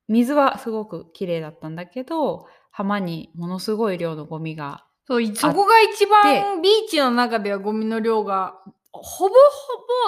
[0.09, 8.55] 水はすごく綺麗だったんだけど浜にものすごい量のゴミがそういそこが一番ビーチの中ではゴミの量が
[8.91, 9.35] ほぼ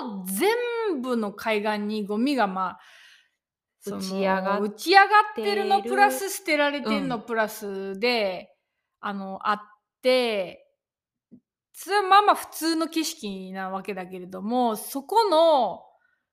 [0.02, 2.80] ほぼ全部の海岸にゴミがまあ
[3.86, 7.22] 打ち上がっ打ち上がってるのプラス捨てられてんのうん。
[7.24, 8.54] プラスで、
[9.00, 9.60] あのあっ
[10.02, 10.68] て
[11.74, 15.84] それはまあまあ普通の景色なわけだけれどもそこの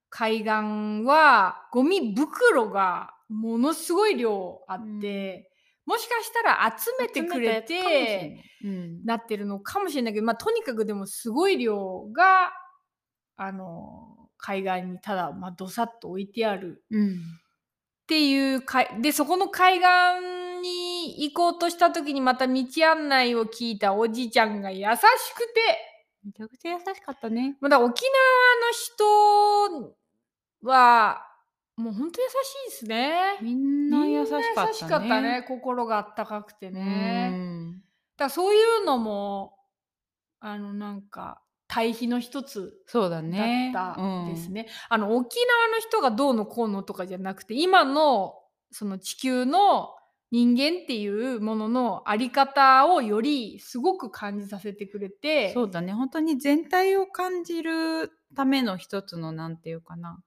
[0.08, 5.50] 海岸はゴミ袋がものすごい量あって、
[5.86, 7.82] もしかしたら集めてくれて。
[7.82, 12.50] ないうんなってるのかもしれないけど、まあ、とにかくでもすごい量が
[13.36, 19.86] あの海岸にただ、まあ、どさっと置いてあるうんっていうかいでそこの海岸
[20.62, 24.98] に行こうとした時にまた道案内を聞いたおじいちゃんが優しく
[25.54, 25.60] て
[26.24, 27.56] めちゃくちゃ優しかったね。
[27.60, 28.02] まだ沖
[29.72, 31.20] 縄の人は
[31.76, 32.32] もう本当優し
[32.68, 33.38] いですね。
[33.42, 34.68] みんな優しかったね。
[34.68, 37.30] 優しかったね心があったかくてね。
[37.32, 37.82] うん
[38.16, 39.56] だからそういうのも
[40.38, 43.70] あのなんか対比の一つそうだだね。
[43.70, 44.68] ったうんですね。
[44.88, 48.34] あの沖縄の人がどうのこうのとかじゃなくて今の
[48.70, 49.94] その地球の
[50.30, 60.18] 人間っていうもののあり方をよりすごく感じさせてくれてそうだね本当に全体を感じるための一つのなんていうかな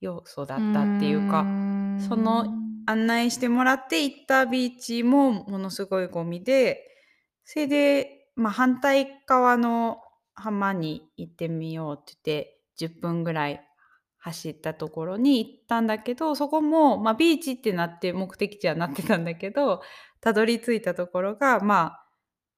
[0.00, 2.00] 要素だったっていうかん。
[2.08, 2.46] その
[2.86, 6.84] 案内してもらって行ったビーチもものすごいゴミで
[7.44, 9.98] それで、まあ、反対側の
[10.34, 12.14] 浜に行ってみようって
[12.78, 13.60] 言って10分ぐらい
[14.18, 19.82] 走ったところに行ったんだけどそこも、まあ、ビーチってなって目的地はなってたんだけど
[20.20, 22.07] たどり着いたところがまあ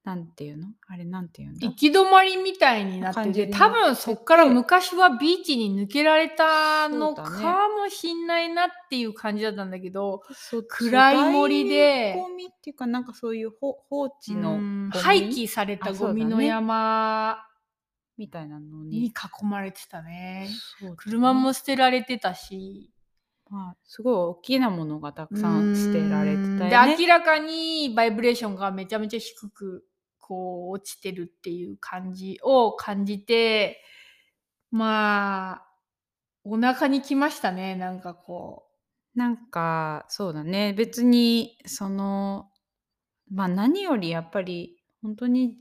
[0.02, 0.68] なんていうの？
[0.88, 1.66] あれなんていうんだ？
[1.68, 17.44] 行き止まりみたいになってて、多分そっから昔はビーチに抜けられたのかもしんないなっていう感じだったんだけど、そう暗い森でゴミっていうかなんかそういう放放置の廃棄されたゴミの山
[18.16, 20.48] にみたいなの囲に、まれてたね。
[20.80, 22.90] ね車も捨てられてたし。
[23.52, 26.70] まあ、すごい大きなものがたくさん捨てられてたようんね。
[26.70, 29.84] で明らかにバイブレーションがめちゃめちゃ低く
[30.30, 33.82] こう落ちてるっていう感じを感じて
[34.70, 35.66] まあ
[36.44, 38.68] お腹にきましたねなんかこ
[39.16, 40.72] なんかそうだね。
[40.72, 42.48] 別にその
[43.28, 45.58] まあ何よりやっぱり本当に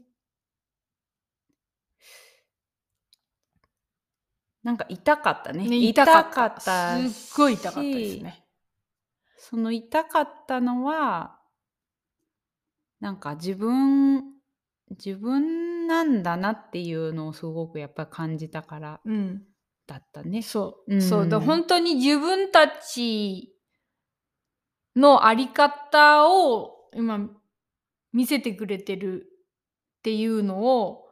[4.62, 5.66] なんか痛かったね。
[5.66, 6.62] う、ね痛痛かっかった。
[6.62, 8.46] たすっごい痛かったですね。
[9.36, 11.40] その痛かったのは
[13.00, 14.39] なんか自分
[14.92, 19.44] 自分なんだなっていうのをすごくやっぱり感じたからうん、
[19.88, 20.42] だったね。
[20.42, 23.54] そう、うんそうだ本当に自分たち
[24.96, 27.30] のあり方を今
[28.14, 29.26] 見せてくれてる
[30.00, 31.06] っていうのを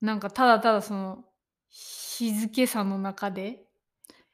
[0.00, 1.24] なんかただただその
[1.68, 3.64] 静けさの中で、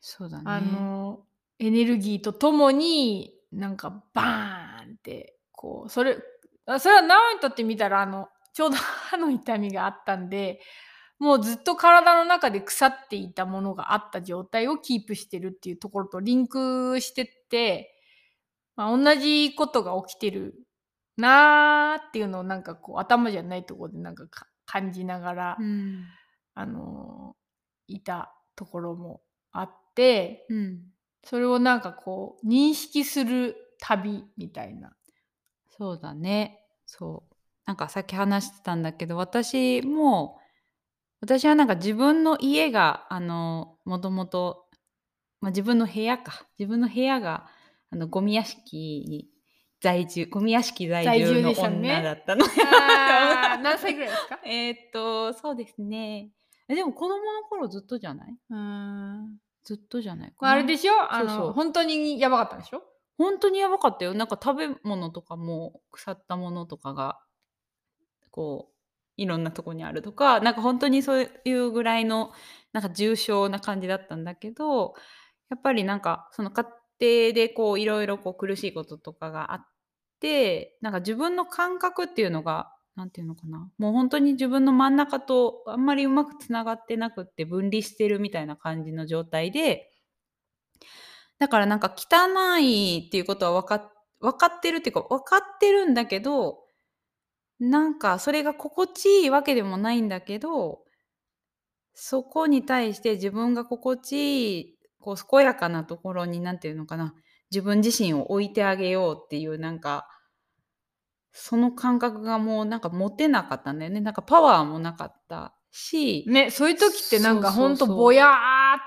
[0.00, 0.44] そうだね。
[0.46, 1.24] あの
[1.59, 6.18] エネルギーとともになんかバーンってこうそれ
[6.66, 10.61] あそれはナオにとってみたらあのちょうど歯の痛みがあったんで
[11.19, 17.95] もうずっと体の中で腐っていたものがあった状態をキープしてるっていうところとリンクしてって、
[18.75, 20.55] まあ、同じことが起きてる
[21.19, 26.05] なーっていうのをなんかこう頭じゃないところでなんかか感じながら、うん
[26.55, 27.37] あの
[27.87, 29.21] いたところも
[29.53, 30.81] あってうん、
[31.23, 34.97] それをなんかこう認識する旅みたいな。
[35.77, 36.64] そうだね。
[36.87, 37.36] そう。
[37.66, 40.38] なんかさっき話してたんだけど私も
[41.20, 44.66] 私はなんか自分の家があのもともと、
[45.40, 46.46] まあ、自分の部屋か。
[46.59, 47.46] 自分の部屋が
[47.90, 49.29] あのゴミ屋敷に
[49.81, 52.44] 在住ゴミ屋敷在在住住の女だったの。
[52.44, 54.40] あー何歳ぐらいですか？
[54.46, 56.31] えーっとそうですね。
[56.68, 58.37] えでも子供の頃ずっとじゃない？
[58.50, 59.38] うーん。
[59.64, 61.12] ずっとじゃないあ、あれでしょ？
[61.12, 61.52] あのそうそう。
[61.52, 62.83] 本当にやばかったんでしょ？
[63.18, 64.14] 本当にやばかったよ。
[64.14, 67.18] なんか食べ物とかも腐ったものとかが
[68.37, 68.72] こう
[69.16, 72.33] いろんなとこにあるとかなんか本当にそういうぐらいの
[72.72, 74.94] なんか重症な感じだったんだけど
[75.51, 76.64] やっぱりなんかその家
[77.01, 79.66] 庭でこういろいろこう苦しいこととかがあっ
[80.20, 89.90] てなんか自分の感覚っていうのがなんていうのかなもう本当に自分の真ん中とあんまりうまくつながってなくって分離してるみたいな感じの状態で
[91.38, 96.65] だからなんか汚いっていうことは分かっ分かってるっていうか分かってるんだけど
[97.59, 100.83] なんかそれが心地いいわけでもないんだけど
[101.95, 107.14] そこに対して自分が心地いいこう健やかなところに何て言うのかな
[107.51, 110.07] 自分自身を置いてあげようっていうなんか
[111.33, 114.01] その感覚がもうなんか持てなかったんだよね。
[114.01, 115.55] なんかパワーもなかった。
[115.76, 117.88] し、ねそういう時ってなんかほんそうそう。
[117.88, 118.32] そうとぼやーっ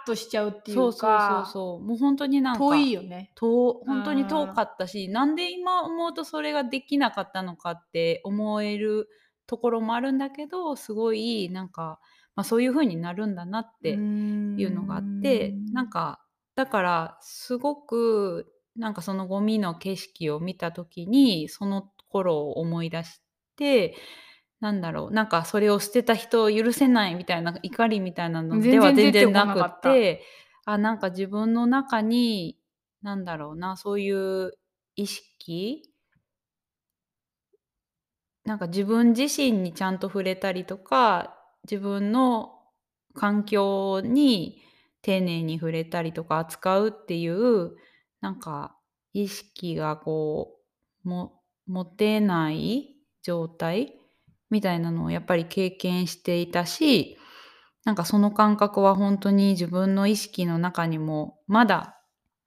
[0.08, 1.88] としちゃうっていそううそうかそうそう。
[1.88, 3.32] もう本当になんか遠いよね。
[3.36, 9.08] 遠本当に遠かったしなんで今思うとそれができなかったのかって思える
[9.46, 12.00] ところもあるんだけどすごいなんか、
[12.36, 13.98] まあ、そういう風になるんだなっていう
[14.72, 16.22] のがあってなんか
[16.56, 23.22] だからすごくなんかそのゴミの景色を見た時にその頃を思い出し
[23.56, 23.96] て
[24.60, 25.12] なんだろう。
[25.12, 30.24] なんかそれを捨てた人を許せないみたいな怒りみたいなのでは全全然なくて
[30.66, 32.60] あなんか自分の中に
[33.02, 34.52] なんだろうなそういう
[34.96, 35.90] 意識
[38.44, 42.60] なんか自分自身にちゃんと触れたりとか自分の
[43.14, 44.62] 環境に
[45.02, 47.76] 丁寧に触れたりとか扱うっていう
[48.22, 48.76] なんか
[49.14, 50.58] 意識がこ
[51.06, 53.99] うも持てない状態
[54.50, 57.18] みたいなのをやっぱり経験していたし
[57.86, 61.98] なんかその感覚は本当に自分の意識の中にもまだ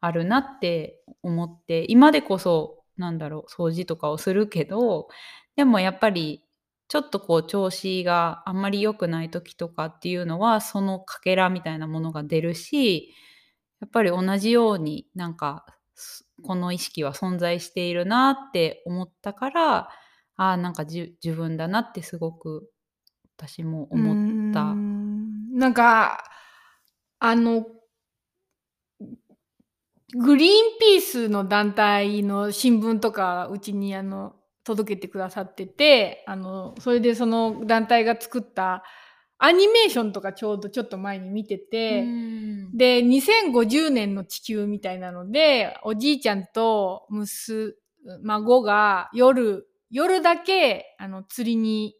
[0.01, 5.09] あるなって思って今でこそなんだろう掃除とかをするけど
[5.57, 6.45] でもやっぱり
[6.89, 13.15] ちょっとこう調子があんまり良くない時とかっていうのはそのかけらみたいなものが出るし
[13.81, 15.65] やっぱり同じようになんか
[16.43, 19.89] この意識は存在しているなって思ったから
[20.37, 22.71] ああなんかじ自分だなってすごく
[23.37, 24.73] 私も思った。
[24.73, 26.25] んなんか
[27.19, 27.67] あの
[30.15, 38.85] グリーンピースの団体の新聞とかうちにあの届けてくださっててあのそれでその団体が作った
[39.39, 47.75] アニメーションとかちょうどちょっと前に見てて、うんで2050年の地球みたいなのでおじいちゃんと娘
[48.23, 51.95] 孫が夜夜だけあの釣りに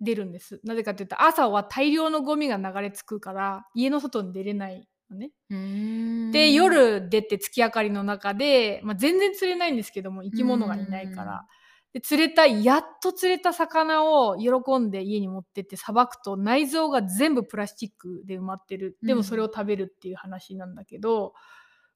[0.00, 5.30] 出るんですなぜかというと朝は大量のゴミが流れ着くから家の外に出れないのね。
[5.50, 11.46] うんで夜出て月明かりの中で、まあ、全然釣れないんですけども生き物がいないから。
[11.92, 21.34] で釣れたやっと釣れた魚を喜んで家に持ってってさばくと内臓が全部プラスチックで埋まってるでもそれを食べるっていう話なんだけど、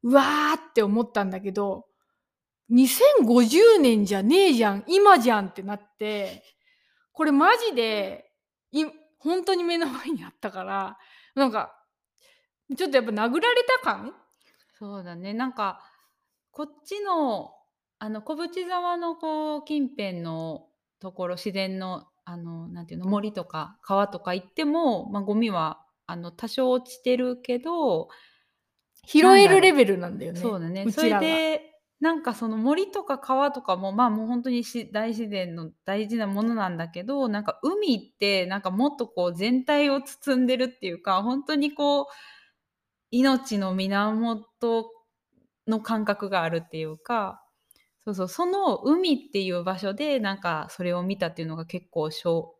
[0.02, 1.86] うわーって思ったんだけど
[2.70, 6.42] 2050年じゃねえじゃん今じゃんってなって
[7.12, 8.30] これマジで
[8.72, 8.84] い
[9.18, 10.98] 本当に目の前にあったから
[11.34, 11.74] なんか
[12.76, 14.14] ちょっとやっぱ殴られた感？
[14.78, 15.34] そうだね。
[15.34, 15.80] なんか
[16.50, 17.52] こっちの
[17.98, 20.66] あの小淵沢のこう近辺の
[21.00, 28.08] ところ自然のあのなんていうの森とか川とか行っても、まあ、ゴミはあの多少落ちてるけど、
[29.06, 30.40] 拾えるレベルなんだよね。
[30.40, 30.90] そうだね。
[30.90, 31.73] それうちらがで
[32.04, 42.06] なんかその森とか川とかもまあもう本当にし大自然の大事なものなんだけどなんか海ってなんかもっとこう全体を包んでるっていうか本当にこう
[43.10, 44.44] 命の源
[45.66, 47.42] の感覚があるっていうか
[48.04, 52.56] そうそうその海っていう場所でなんかそれを見たっていうのが結構しょ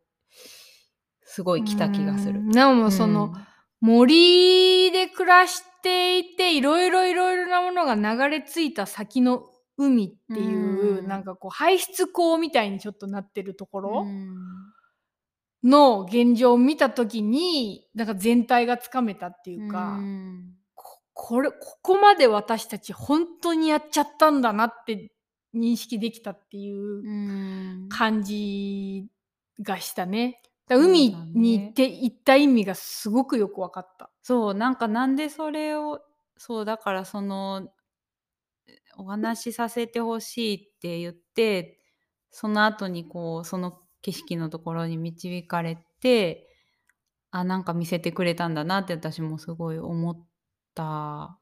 [1.21, 2.41] すごい来た気がするう。
[2.41, 3.35] んなおもその、
[3.79, 5.74] 森で暮らして
[6.19, 9.43] いていろいろいろいろなものが流れ着いた先の
[9.77, 11.07] 海っていう、うん。
[11.07, 14.35] なんかこう排出口みたいにちょっとなってるとこうろん。
[15.63, 20.53] の現状を見た時になんか全体がつかめたっていうか、うん。
[20.75, 25.11] ここれここまで私たち本当にやっちゃったんだなって
[25.55, 27.89] 認識できたっていううん。
[27.89, 29.07] 感じ
[29.61, 30.41] がしたね。
[30.69, 34.09] 海に行って行った意味がすごくよく分かった。
[34.27, 36.01] そうなんかなんでそれを
[36.35, 37.69] そうだからその
[38.97, 41.77] お話しさせてほしいって言って
[42.31, 46.49] その後にこうその景色のところに導かれて
[47.29, 50.27] あなんか見せてくれたんだなって私もすごい思っ
[50.73, 51.37] た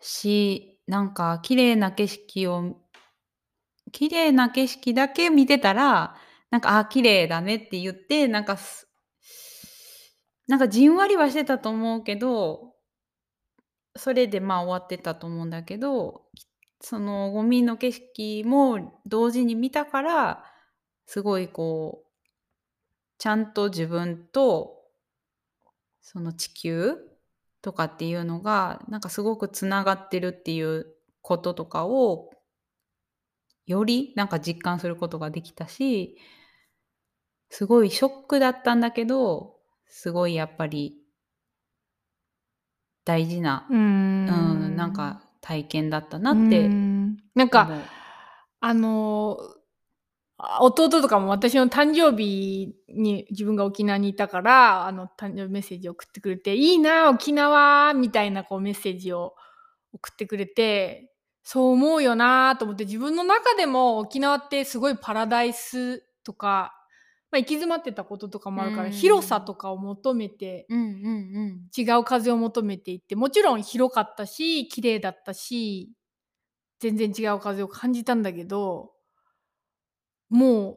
[0.00, 2.76] しなんか綺麗な景色を
[3.90, 6.14] 綺麗な景色だけ見てたら
[6.50, 8.88] なんかあ綺麗だねって言ってなんかす
[10.46, 12.74] なんかじんわりはしてたと思うけど
[13.96, 16.22] それでまあ終わってたと思うんだけど
[16.80, 20.44] そのゴミの景色も同時に見たから
[21.06, 22.06] すごいこう
[23.18, 24.82] ちゃんと自分と
[26.02, 26.96] その地球
[27.62, 30.86] とかっていうのがなんかすごくつながってるっていう
[31.22, 32.30] こととかを
[33.66, 36.18] よりなんか実感することができたし
[37.48, 39.53] すごいショックだったんだけど
[39.86, 40.98] すごいやっぱり
[43.04, 47.74] 大事な、うーんうん、なんか体験だったなってなん思かう。
[48.60, 49.38] あの
[50.38, 59.34] あ弟とかも私の誕生日に自分が沖縄にいたからあの誕生日メッセージ送ってくれて「いいな沖縄」みたいなこうメッセージを
[59.92, 61.12] 送ってくれて
[61.44, 66.73] そう思うよなと思って自分の中でも沖縄ってすごいパラダイスとか、
[67.34, 68.92] まあ、行き詰まってたこととかもあるからうん。
[68.92, 75.90] 広さとかを求めてうんうん違う風を求めていってもちろん広かったし綺麗だったし
[76.78, 78.92] 全然違う風を感じたんだけど
[80.30, 80.76] もう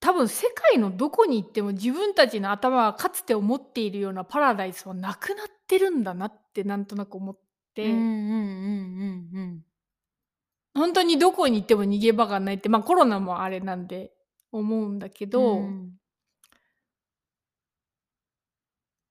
[0.00, 7.38] 多分世界のどこに行っても自分たちの頭がかつて思っているようなパラダイスはなくなってるんだなってなんとなく思っ
[7.74, 9.64] て、うんうんうんうん。
[10.74, 14.12] 本当にどこに行っても逃げ場がないってまあコロナもあれなんで
[14.58, 15.96] 思うんだけうんど、うん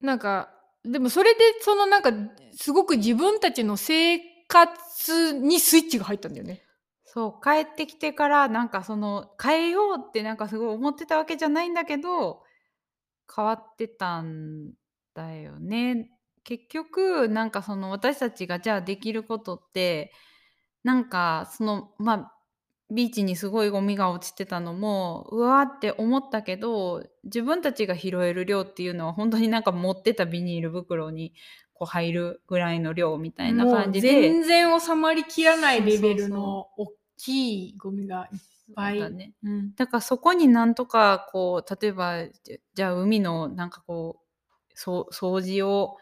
[0.02, 0.50] なんか
[0.84, 2.12] でもそれでそのなんか
[2.52, 6.64] すごく自分たちの生活にスイッチが入ったんだよね。
[7.06, 12.44] そう帰ってきてからなんかその変えようってなんかすごい思ってたわけじゃないんだけど
[13.34, 14.74] 変わってたん
[15.14, 16.10] だよね。
[16.44, 20.12] 結局なんかその私たちがじゃあできることって
[20.84, 22.33] なんかそのまあ
[22.94, 31.34] ビーチにすごいゴミが落ちてたのもうわーって思ったけど自分たちが拾える量っていうのは本当になんか持ってたビニール袋に
[31.74, 34.12] こう入るぐらいの量みたいな感じで。
[34.12, 38.40] もう全然収まりきらないレベルの大きいゴミがいっ
[38.76, 39.00] ぱい。
[39.00, 44.24] だねうんだからそこになんとかこう例えばじゃじゃあ海のなんかこう
[44.76, 45.98] そう掃除を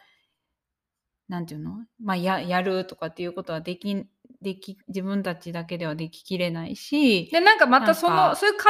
[1.27, 4.05] なんていうの、まあ、ややるとかっていうことはでき
[4.41, 8.67] でき自分たちだけではでききれないしでなんかまたそのそういう活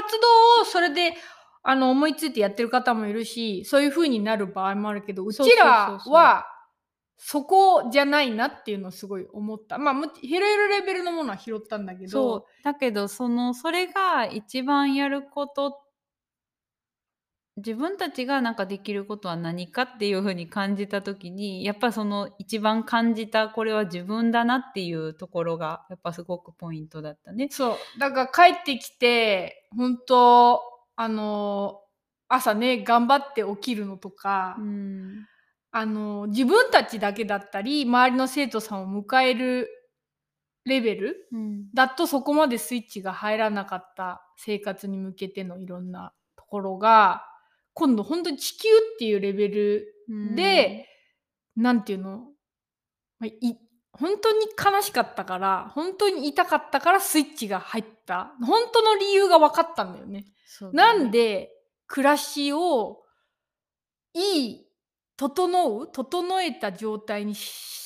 [0.57, 1.13] 動をそれで
[1.63, 6.45] あの思いついてやってる方もいるしそういう風になる場合もあるけどうちらは
[7.23, 9.77] そこじゃないなっていうのをすごい思った。
[9.77, 12.43] まあも拾えるレベルのものは拾ったんだけそどう。
[12.63, 15.77] だけどそのそれが一番やること
[17.57, 27.49] 自分たちがなんかできることは何かっていうふうに感じた時にやっぱその一番感じたこれは自分だなっていうところがやっぱすごくポイントだったね。
[27.51, 27.99] そう。
[27.99, 30.61] だから帰ってきて本当
[30.95, 31.81] あの
[32.29, 35.27] 朝ね頑張って起きるのとか、うん。
[35.73, 39.69] あの自分たちだけだったり周りの生徒さんを迎える
[40.63, 41.73] レベルうん。
[41.73, 47.25] だとそこまでスイッチが入らなかった生活に向けてのいろんなところが
[47.73, 49.95] 今度本当に地球っていうレベル
[50.35, 50.87] で、
[51.55, 52.19] なんていうの、
[53.19, 53.57] まあい
[53.93, 58.33] 本当に悲しかったから本当に痛かったからスイッチが入った。
[58.41, 60.21] 本当の理由が分かったんだよね。
[60.21, 60.25] ね。
[60.73, 61.49] なんで
[61.87, 63.03] 暮らしを
[64.13, 64.67] いい
[65.17, 67.81] 整う整えた状態にし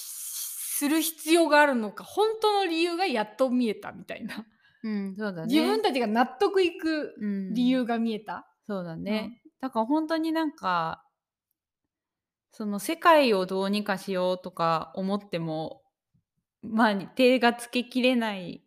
[0.78, 4.46] する必要があるのか本当の理由がやっと見えたみたいな、
[4.84, 5.54] うんそうだね。
[5.54, 7.54] 自分たちが納得いくうん。
[7.54, 8.46] 理由が見えた。
[8.68, 11.04] そうだね、だから本当になんか
[12.52, 15.82] その世界をどうにかしようとか思っても
[16.62, 18.64] まあ手がつけきれない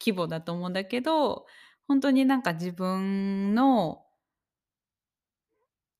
[0.00, 1.46] 規模だと思うんだけど
[1.86, 4.04] 本当になんか自分の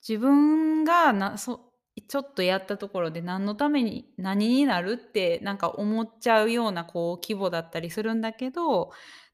[0.07, 1.73] 自分がなそ
[2.09, 8.91] ちょっとやったところで何のために何になるってなんか思っちゃうようなこう規模だったりするんだけど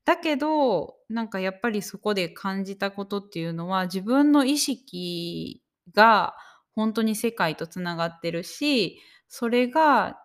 [0.06, 6.34] だけどなんかやっぱりそこで感じたことっていうのは自分の意識が
[6.76, 10.18] 本当に世界とつながってるしそれが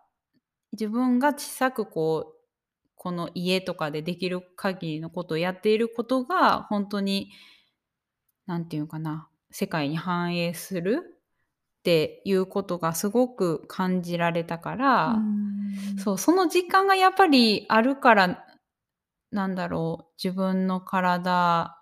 [0.73, 2.41] 自分が小さくこう
[2.95, 7.31] この家とかでできる限りのことをやっていることが本当に
[8.45, 11.01] 何て言うかな世界に反映する
[11.79, 15.15] っていうことがすごく感じられたから、
[16.03, 18.45] そうその実感がやっぱりあるから
[19.31, 21.77] なんだろう自分の体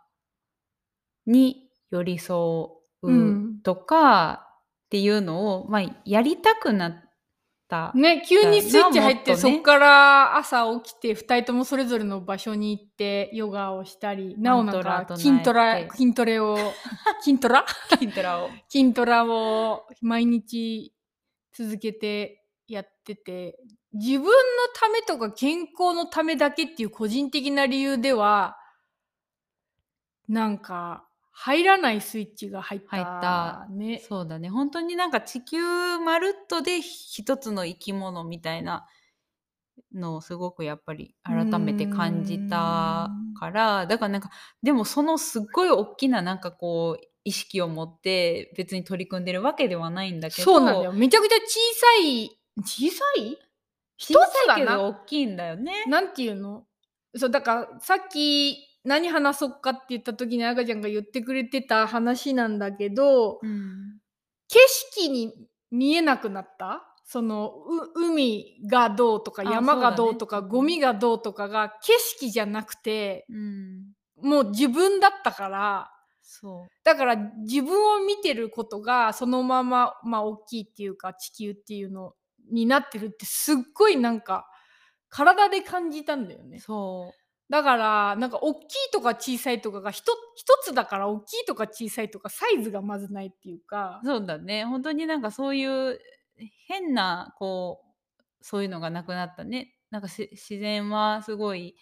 [1.26, 3.62] に寄り添ううん。
[3.64, 4.46] とか
[4.86, 6.94] っていうのを、まあ、やりたくなっ
[7.68, 7.92] た。
[7.94, 9.38] ね急にスイッチ入って、ね。
[9.38, 16.58] そっから朝起きて2人ともそれぞれの場所に行ってヨガをしたりなおなんか筋トレ筋トレを
[17.22, 17.66] 筋トラ？
[17.90, 18.50] 筋トラを。
[18.68, 20.94] 筋トラを毎日
[21.54, 23.60] 続けてやってて
[23.94, 24.32] 自分の
[24.76, 28.58] ためとか健康のためだけっていう個人的な理由では
[30.28, 34.04] なんか入らないスイッチが入った入ったね。
[34.08, 35.58] そうだね本当になんか地球
[35.98, 38.86] まるっとで一つの生き物みたいな
[39.96, 43.10] のをすごくやっぱり改めて感じた
[43.40, 44.30] からだからなんか
[44.62, 50.94] でもそのすっごい大きななんかこう意識を持って別に取り組んでるわけではないんだけどそうなんだよ。
[50.94, 51.42] めちゃくちゃ小
[51.76, 53.38] さい小さい？
[54.00, 54.56] 一小つだな？
[54.56, 55.84] さいけど大きいんだよね。
[55.88, 56.64] なんていうの？
[57.16, 64.00] そうだからさっき何話そうかって言った時に赤ちゃんが言ってくれてた話なんだけど、うん。
[64.48, 64.58] 景
[64.96, 65.34] 色に
[65.70, 66.86] 見えなくなった？
[67.04, 67.52] その
[67.96, 70.18] う海がどうとかあ山がどうそうだね。
[70.20, 75.92] とかゴミがどうとかが景色じゃなくてうん、もう自分だったから
[76.22, 76.68] そう。
[76.84, 82.14] だから自分を見てることがそのまままあ大きいっていうか地球っていうの
[82.52, 84.48] になってるってすっごいなんか
[85.10, 86.60] 体で感じたんだよね。
[86.60, 87.20] そう。
[87.52, 88.62] だからなんか大きい
[88.94, 90.16] とか小さいとかが一
[90.64, 94.02] つだから大きいとか小さいとかサイズがまずないっていうか。
[94.04, 94.66] そうだね。
[94.66, 96.00] 本当になんかそういう
[96.68, 99.76] 変なこうそういうのがなくなったね。
[99.90, 101.76] なんかし自然はすごい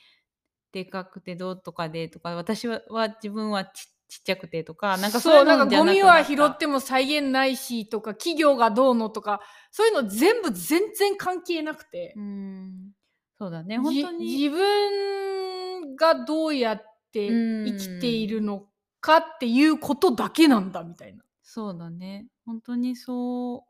[0.72, 9.42] でかくてどうとかでとか私はは自分はちちっちゃくてとかなんかそうなんかゴミは拾っても再現ないしとか企業がどうのとか
[9.72, 12.92] そういうの全部全然関係なくて、うん。
[13.38, 13.78] そうだね。
[13.78, 14.30] 本当に。
[14.30, 16.78] じ自分がどうやっ
[17.12, 18.66] て生きているの
[19.00, 21.24] かっていうことだけなんだみたいな。
[21.44, 22.28] そうだね。
[22.46, 23.66] 本当にそ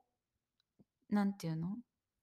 [1.11, 1.75] うなんていうの？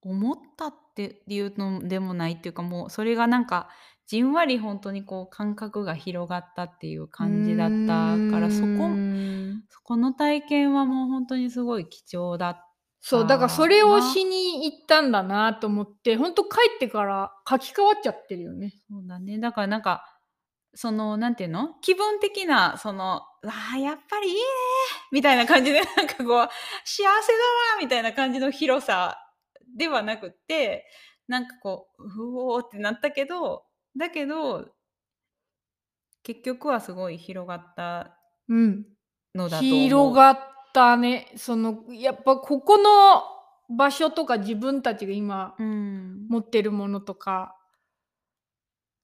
[0.02, 3.68] 思ったっていうのでもないっていうかもうそれがなんか
[4.06, 9.64] じんわり本当にこう感覚が広がったっていう感じだったからそこうん。
[9.70, 12.68] そこの体験はもう本当にすごい貴重だった
[13.06, 18.72] そうだからそれをしに行ったんだなと思って本当帰ってから書き換わっちゃってるよね。
[18.88, 19.38] そうだね。
[19.38, 20.18] だからなんか
[20.74, 21.74] そのなんていうの？
[21.82, 24.40] 気分的なその「わあやっぱりいいね」
[25.12, 29.18] みたいな感じで なんかこう幸せだなみたいな感じの広さ
[29.76, 30.86] ではなくって
[31.28, 33.64] なんかこううおーってなったけど
[33.96, 34.74] だけど
[36.22, 38.18] 結局はすごい広がった
[38.48, 38.84] うん。
[39.34, 39.78] のだと思う。
[39.80, 40.38] 広がっ
[40.72, 41.32] たね。
[41.36, 43.22] そのやっぱここの
[43.76, 47.56] 場所とか自分たちが今うん持ってるものとか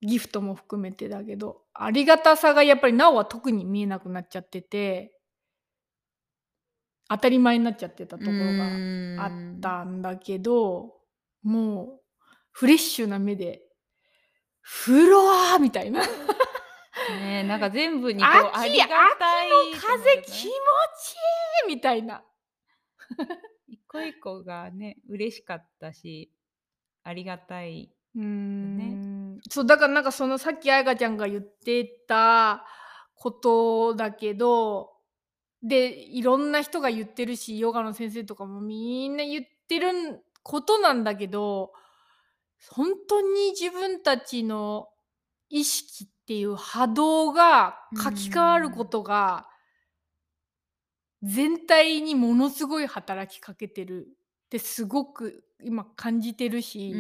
[0.03, 5.19] ギフトも含めてだけどありがたさがやっぱりなおは特に見えなくなっちゃってて
[7.09, 10.95] 当たり前になっちゃってたところがあったんだけど
[11.43, 12.01] もう
[12.53, 13.63] フレッシュな目で
[14.85, 16.09] 「風呂!」みたいなね
[17.11, 18.87] えなんか全部にこう 秋ありが
[19.19, 20.51] たい秋の風気持ちい
[21.73, 22.23] いみたいな。
[23.69, 26.31] 一個一個がね嬉しかったし
[27.03, 27.91] ありがたい。
[28.15, 32.67] うーんそうだからなんかそのさっきあやかちゃんが言ってた
[33.15, 34.93] ことだけど
[35.63, 41.73] でいろんな人が言ってるしヨガの先生とかもみんな言ってることなんだけど
[42.69, 44.89] 本当に自分たちの
[45.49, 49.49] 意識っていう波動が書き換わることが
[51.23, 56.93] 全体にものすごい働きかけてるってすごく今感じてるし。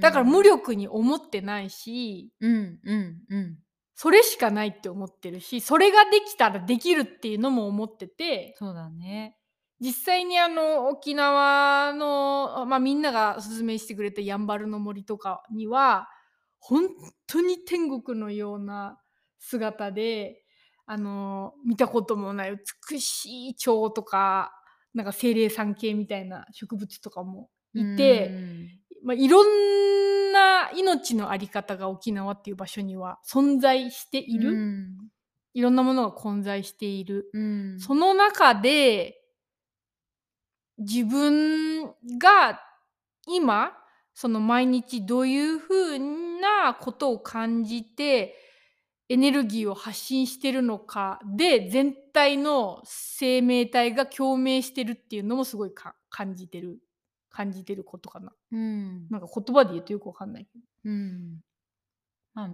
[0.00, 3.58] だから無力に思ってないしうんうんうん
[3.94, 9.37] それしかないって思ってるしそれができたらできるっていうのも思っててそうだね。
[9.80, 16.08] 実際にあの沖縄の、まあ、みんながおすすめしてくれたやんばるの森とかには
[16.58, 16.88] 本
[17.26, 18.98] 当に天国のような
[19.38, 20.42] 姿で
[20.86, 22.58] あの見たこともない
[22.90, 24.52] 美しい蝶とか
[24.94, 28.28] なんか精霊山系みたいな植物とかもいて。
[28.28, 28.68] うん。
[29.04, 34.96] まあ、いろんな命のあり方が沖縄っていう場所には存在している、うん。
[35.54, 37.78] いろんなものが混在している、うん。
[37.78, 39.20] その中で
[40.78, 41.86] 自分
[42.18, 42.60] が
[43.26, 43.72] 今
[44.14, 45.98] その毎日どういうふう
[46.40, 48.36] なことを感じて
[49.08, 56.78] エネルギーを発信してるのかで全体の生命体が共鳴してるっていうのもすごいか感じてる
[57.30, 58.32] 感じてることかな。
[58.52, 60.64] うんなんか言葉で言うとよくわかんないけど。
[60.84, 61.40] うん
[62.34, 62.50] まあ、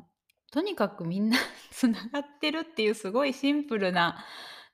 [0.51, 1.39] とにかくみんな
[1.71, 4.25] つながってるっていうすごいシンプルな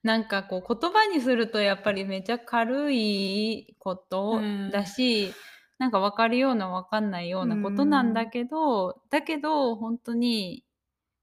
[0.03, 4.71] なんかこう言葉にするとやっぱりめちゃ軽いことうん。
[4.71, 5.35] だし、
[5.79, 10.65] なんか分かるような分かんないようなことなんだけど、だけど本当に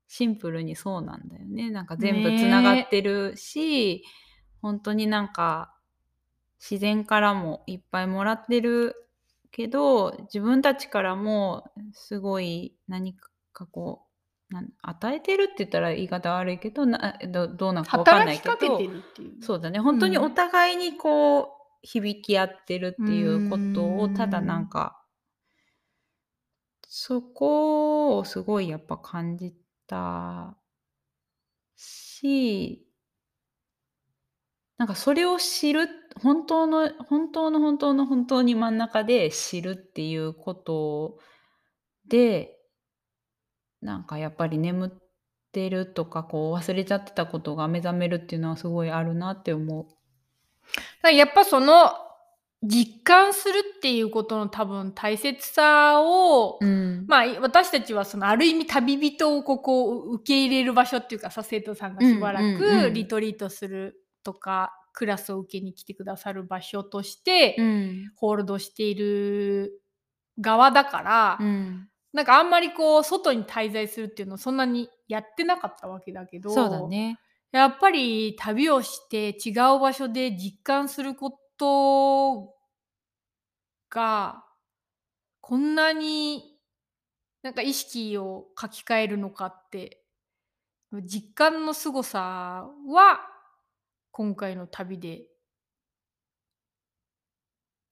[0.08, 1.72] シンプルにそうなんだよね。
[1.72, 4.04] なんか全部つながってるし、
[4.62, 5.74] 本当になんか
[6.60, 8.96] 自然からもいっぱいもらってる
[9.52, 14.07] けど自分たちからもすごい何かこう
[14.50, 18.80] なん与えてるって言ったら言い方悪いけどなどどうなんか分かんないけど。
[19.42, 19.80] そうだね。
[19.80, 20.24] 本当にうん。
[20.24, 21.48] お互いにこう
[21.82, 25.04] 響き合ってるっていうことうんをただなんか
[26.88, 29.54] そこをすごいやっぱ感じ
[29.88, 30.58] た
[31.76, 32.88] し
[34.78, 35.88] なんかそれを知る
[36.22, 41.20] 本当の本当の本当の本当に真ん中で知るっていうこと
[42.08, 42.57] で
[43.82, 44.92] なんかやっぱり眠っ
[45.52, 49.88] てるとかこう忘れちゃってたことが目覚めるっていうのはすごいあるなって思
[51.04, 51.08] う。
[51.10, 51.92] やっぱその
[52.64, 57.06] 実感するっていうことの多分大切さを、ん。
[57.08, 68.12] まあ私たちはそのある意味旅人をここを受け入れる場所っていうかさ生徒さんがしばらくリトリートするとか、クラスを受けに来てくださる場所として、うん。
[68.16, 69.82] ホールドしている
[70.40, 71.88] 側だから、うん
[72.18, 77.20] なんかあんまりこう外に滞在するっていうのをそんなにやってなかったわけだけどそうだね。
[77.52, 82.56] やっぱり旅をして違う場所で実感すること
[83.92, 84.44] が
[85.42, 86.58] こんなに
[87.44, 90.04] なんか意識を書き換えるのかって
[91.04, 93.20] 実感の凄さは
[94.10, 95.28] 今回の旅で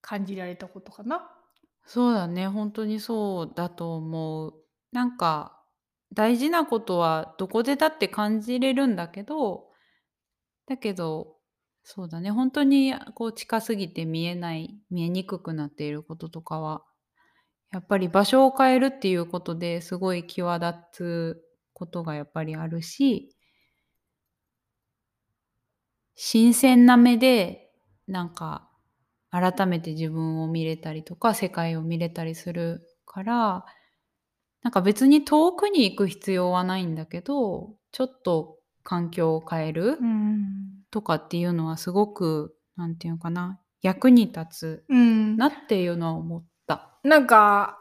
[0.01, 1.34] 感じられたことかな。
[1.88, 2.47] そうだね。
[2.47, 4.53] 本当にそうだと思う。
[4.91, 5.61] なんか
[6.13, 9.69] 大事なことはどこでだって感じれるんだけど
[10.67, 11.38] だけど
[11.83, 12.31] そうだね。
[12.31, 16.83] 本当にこう近すぎて見えない見えにくくなっていることとかは
[17.71, 23.36] やっぱり場所を変えるっていうことですごい際立つことがやっぱりあるし。
[26.17, 27.69] 新鮮な目で
[28.07, 28.69] なんか
[29.39, 33.65] 改めて自分を見れたりとか世界を見れたりするから
[34.63, 40.45] なんか別に遠くに行く必要はないんだけどちょっと環境を変えるうん
[40.91, 46.97] とかっていうのはすごくなんていうのかな役に立つうん、なっていうのは思った。
[47.03, 47.77] なんか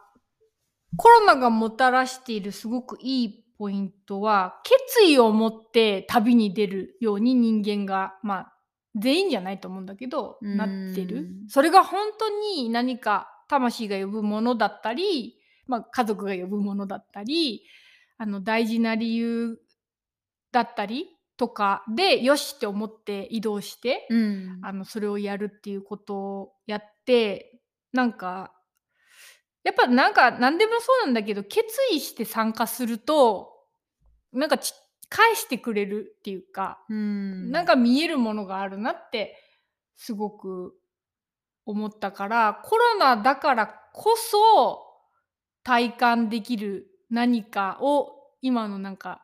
[0.97, 8.54] コロナがもたらしているすごくいいポイントは、決意を持って旅に出るように人間が、まあ、
[8.95, 11.29] 全員じゃないと思うんだけど、うんなってる。
[11.49, 15.37] それが本当に何か魂が呼ぶものだったり、
[15.67, 17.65] まあ、家族が呼ぶものだったり、
[18.19, 19.59] あの大事な理由
[20.53, 27.61] だったりとかでよしって思って移動して、うんあのそれをやるっていうことをやって
[27.93, 28.53] なんか
[29.65, 33.51] やっぱなんか何でもそうなんだけど決意して参加すると
[34.33, 34.73] なんかち
[35.15, 39.37] 返してくれるっていうか、うんなんか見えるものがあるなって
[39.97, 40.75] すごく
[41.67, 44.83] 思ったからコロナだからこそ
[45.63, 48.11] 体感できる何かを
[48.43, 49.23] 今のなんか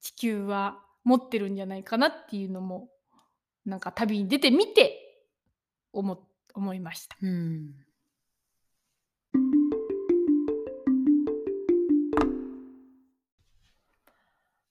[0.00, 2.88] 地球は持ってるんじゃないかなっていうのも
[3.66, 5.00] なんか旅に出てみて
[5.92, 6.16] 思
[6.54, 7.16] 思いました。
[7.20, 7.72] うん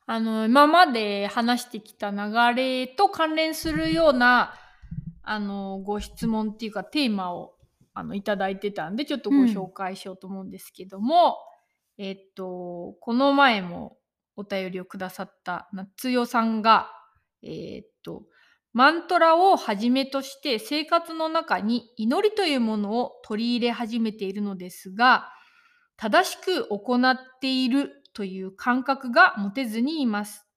[0.06, 2.18] あの今まで話してきた流
[2.56, 4.54] れと関連するような
[5.24, 7.54] あのご質問っていうかテーマを
[7.94, 11.38] あのいただいてたんでちょっとご紹介しようと思うんですけども、
[11.98, 13.98] えっとこの前も
[14.36, 16.90] お便りをくださった夏代さんが
[17.44, 18.24] えっと
[18.74, 25.30] マントラをはじめとして生活の中に祈りというものを取り入れ始めているのですが
[25.98, 30.48] 正しく行っているという感覚が持てずにいます。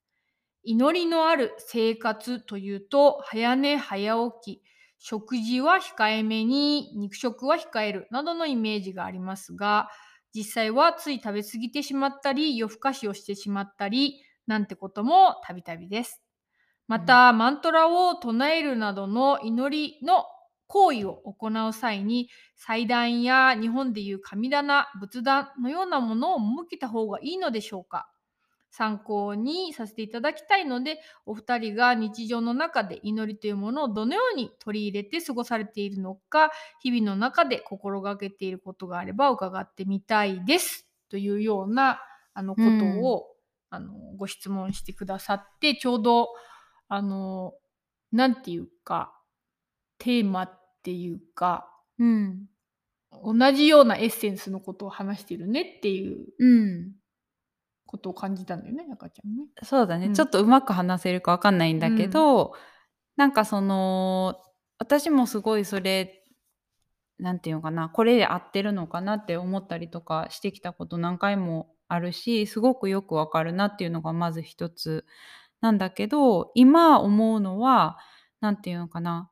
[0.63, 4.63] 祈りのある生活というと早寝早起き
[4.99, 9.91] 食事は控えめに肉食は控えるなどのイメージがありますが
[10.35, 16.23] 実際はつい食べ過ぎてしまったり夜更かしをしてしまったりなんてこともたびたびです。
[16.87, 20.25] また、マントラを唱えるなどの祈りの
[20.75, 28.11] 行為を行う際に祭壇や日本でいう神棚仏壇のようなものを設けた方がいいのでしょうか？
[28.73, 36.51] 参考にさせていただきたいのでお二人が日常の中で祈りというものをどのように取り入れて過ごされているのか
[36.81, 40.89] 日々の中で心がけていることがあれば伺ってみたいです。
[41.09, 42.01] というような
[42.33, 43.27] あのことを、
[43.71, 46.29] あのご質問してくださってちょうど
[46.89, 47.53] あの
[48.11, 49.15] なんていうか
[49.99, 50.51] テーマ
[50.85, 51.67] っていうか
[51.99, 52.47] うん。
[53.25, 56.93] 同じようなエッセンスのことを話してるねっていううん。
[57.87, 59.47] ことを感じたんだよね赤ちゃんね。
[59.63, 60.15] そうだね、うん。
[60.15, 62.53] ちょっとうまく話せるかわかんないんだけど、
[63.17, 64.37] なんかその
[64.79, 66.23] 私もすごいそれ
[67.19, 75.07] なんていうのかなこれで合ってるのかなって思ったりとかしてきたこと何回もあるしすごくよくわかるなっていうのがまず一つ
[75.61, 77.99] なんだけど今思うのは
[78.41, 79.31] なんていうのかな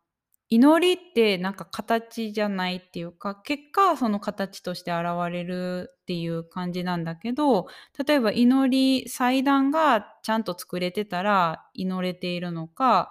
[0.52, 7.68] 祈りってなんか形じゃないっていうか結果その形として現れるっていう感じなんだけど
[8.06, 13.08] 例えば祈り祭壇がちゃんと作れてたら祈れているのか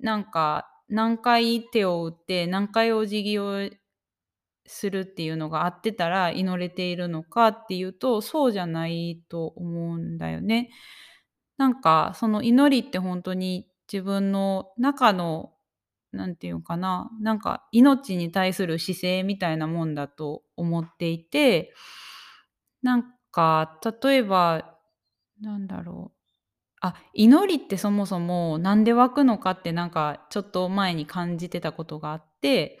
[0.00, 3.70] なんか何回手を打って何回お辞儀を
[4.66, 10.70] するっていうのがあってたら祈れているのかっていうとそうじゃないと思うんだよね。
[11.58, 15.52] なんかその祈りって本当に自分の中の
[16.16, 17.10] なんていうかな。
[17.20, 21.74] なんか命に対する姿勢みたいなもんだと思っていて
[22.82, 24.78] なんか例えば
[25.40, 26.16] なんだろう。
[26.82, 32.78] あ祈りってそもそもなんで湧くのかってなんかちょっと前に感じてたことがあって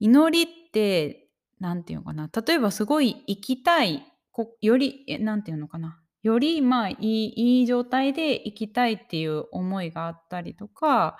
[0.00, 1.28] 祈りって
[1.60, 2.30] なんていうのかな。
[2.46, 6.00] 例えばすごい生きたいこよりえなんていうのかな。
[6.22, 11.16] よりまあいいいい状態で生きたいっていう思いがあったりとか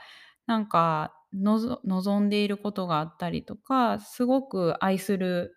[0.48, 5.54] なんかのぞ望んでいることがあったりとかすごく愛する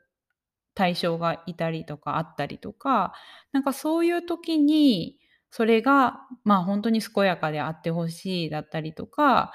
[0.76, 3.14] 対象がいたりとかあったりとか
[3.54, 5.18] なんかそういう時に
[5.50, 9.54] それがまあ本当に健やかであってほしいだったりとか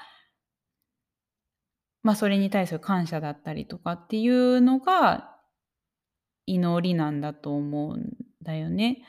[2.03, 5.37] まあそれに対する感謝だったりとかっていうのが
[6.47, 9.03] 祈りなんだと思うんだよね。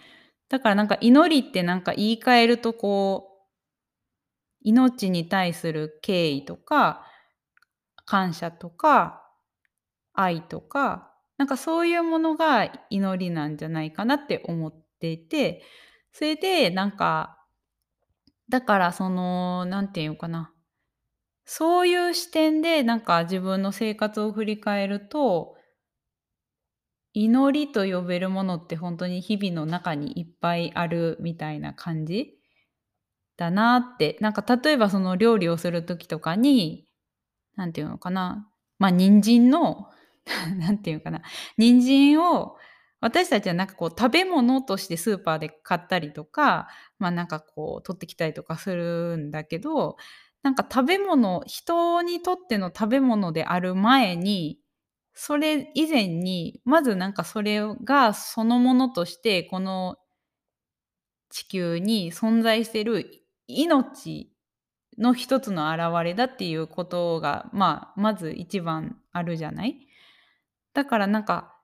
[0.48, 3.27] だからなんか祈りってなんか言い換えるとこう
[4.60, 7.04] 命に対する敬意とか
[8.04, 9.22] 感謝とか
[10.14, 15.62] 愛とかなんかそういうものが祈りなんじゃないかなって思っていて
[16.12, 17.38] それでなんか
[18.48, 20.52] だからそのなんていうかな。
[21.46, 25.56] そういう視点でなんか自分の生活を振り返ると
[27.12, 32.37] 祈りと呼べるものって本当に日々の中にいっぱいあるみたいな感じ。
[33.38, 34.18] だなって。
[34.20, 36.86] なんか例えばその料理をする時とかに
[37.56, 38.48] なんていうのかな。
[38.78, 39.88] まあ人参の
[40.58, 41.22] なんていうのかな。
[41.56, 42.56] 人参を
[43.00, 46.68] 私たちはなんかこう食べ物としてスーパーで買ったりとか、
[46.98, 49.96] まあ、なんかこう取ってきたりとかするんだけど、
[50.42, 54.58] なんか食べ物人にとっての食べ物である前に、
[55.14, 59.96] それ以前に、まずなんかそれがそのものとしてこの
[61.30, 64.30] 地球に存在してる命
[64.98, 69.76] の一つの表れだっていうことが、まあ、まず一番あるじゃない？
[70.74, 71.56] だからなんか、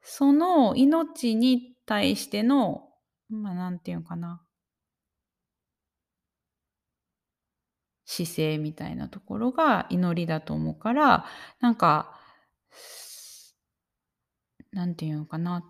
[0.00, 2.88] その命に対しての、
[3.28, 4.42] まあ、なんていうのかな？
[8.04, 11.26] 姿勢みたいなところが祈りだと思うから、
[11.60, 12.18] なんか、
[14.72, 15.64] なんていうのかな？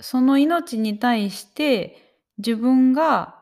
[0.00, 3.33] その命に対して自分が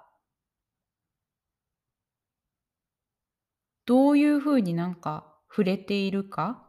[3.93, 6.62] どういうふうになんか触れているか？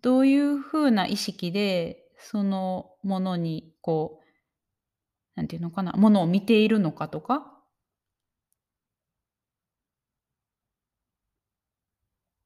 [0.00, 4.26] どういうふうな意識でそのものにこう
[5.34, 5.92] なんていうのかな？
[5.92, 7.52] ものを見ているのかとか？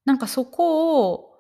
[0.05, 1.31] なんかそこを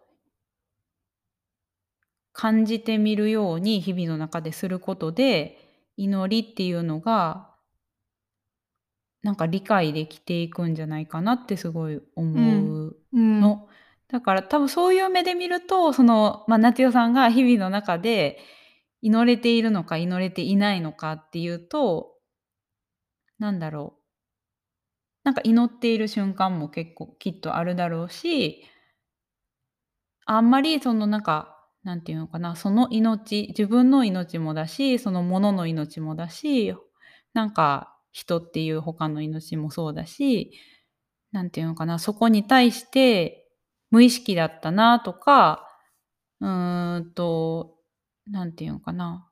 [2.33, 5.59] 感じてみるように日々の中ですることで
[5.97, 7.51] 祈りっていうのが
[9.23, 13.41] なんか理解できていくんじゃないかなってすごい思ううん。
[13.41, 13.68] の。
[14.09, 18.39] だから多分そういう目で見るとその、まあ、夏代さんが日々の中で
[19.01, 22.12] 祈れているのか祈れていないのかっていうと
[23.39, 24.03] なんだろう
[25.25, 28.64] なんか祈っている瞬間も結構きっとあるだろうし
[30.27, 36.75] あんまりそのなんかなんていうのかなその命自分の命もだしそのものの命もだし
[37.35, 40.53] なんか人っていう他の命もそうだし
[41.33, 43.47] なんていうのかなそこに対して
[43.91, 45.67] 無意識だったなとか
[46.41, 47.77] うーんと
[48.31, 49.29] なんていうのかな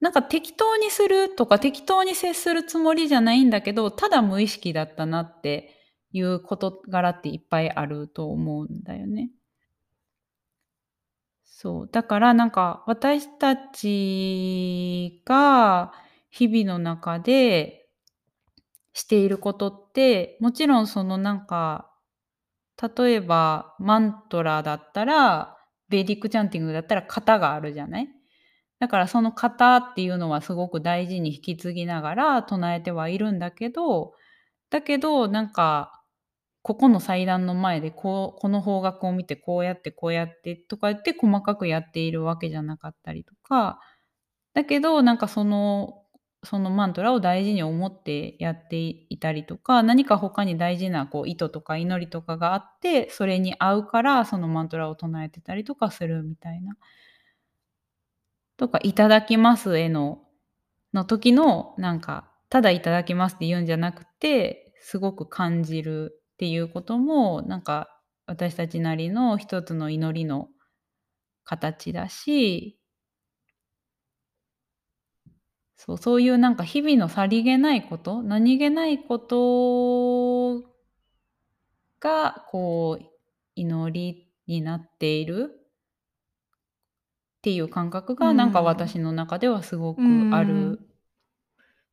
[0.00, 5.74] なんか適当にするとか適当に接するつもりじゃないんだけどただ無意識だったなって
[6.12, 9.30] いう事柄っていっぱいあると思うんだよね。
[11.62, 11.88] そう。
[11.92, 15.92] だからなんか私たちが
[16.30, 17.86] 日々の中で
[18.94, 21.90] していることってもちろんそのなんか
[22.96, 25.54] 例えばマントラだったら
[25.90, 28.08] ベーディックチャンティングだったら型があるじゃない？
[28.78, 34.14] だからその型っていうのはすごく大事に引き継ぎながら唱えてはいるんだけど
[34.70, 35.99] だけどなんか
[36.62, 43.80] ここの祭壇の前でこうこの方角を見てこうやってこうやってとか言って細かくやっているわけじゃなかったりとか
[44.54, 46.00] だけどなんかその
[46.42, 56.76] そのマントラを大事に思ってやっていたりとか何か他に大事なこう意図とか祈りとかがあってそれに合うからそのマントラを唱えてたりとかするみたいな。
[58.56, 60.22] とか「いただきます」への
[60.92, 70.48] の時のなんかただ「いただきます」って言うんじゃなくてすごく感じるっていうこともなんか私たちなりの一つの祈りの
[71.44, 72.80] 形だし
[75.76, 80.66] そうそういうなんか日々のさりげないこと何気ないこと
[82.00, 83.04] がこう
[83.54, 90.80] 祈りになっているっていう感覚がなんかうん私の中ではすごくうんある。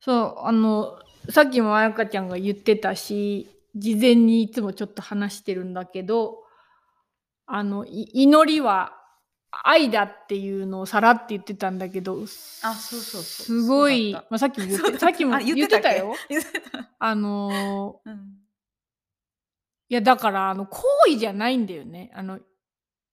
[0.00, 6.38] そう、あの、さっきもあやかちゃんが言ってたし、事前にいつもちょっと話してるんだけど、
[7.46, 8.92] あの、い祈りは
[9.50, 12.22] 愛だっていうのをさらって言ってたんだけど、
[12.62, 16.14] あそうそうそうすごい、まあ、さっきも言って、 さっきもあ言ってたよ。
[16.28, 16.90] 言ってた。
[16.98, 18.38] あのーうん
[19.90, 22.10] いやだからあの行為じゃないんだよね。
[22.14, 22.38] あの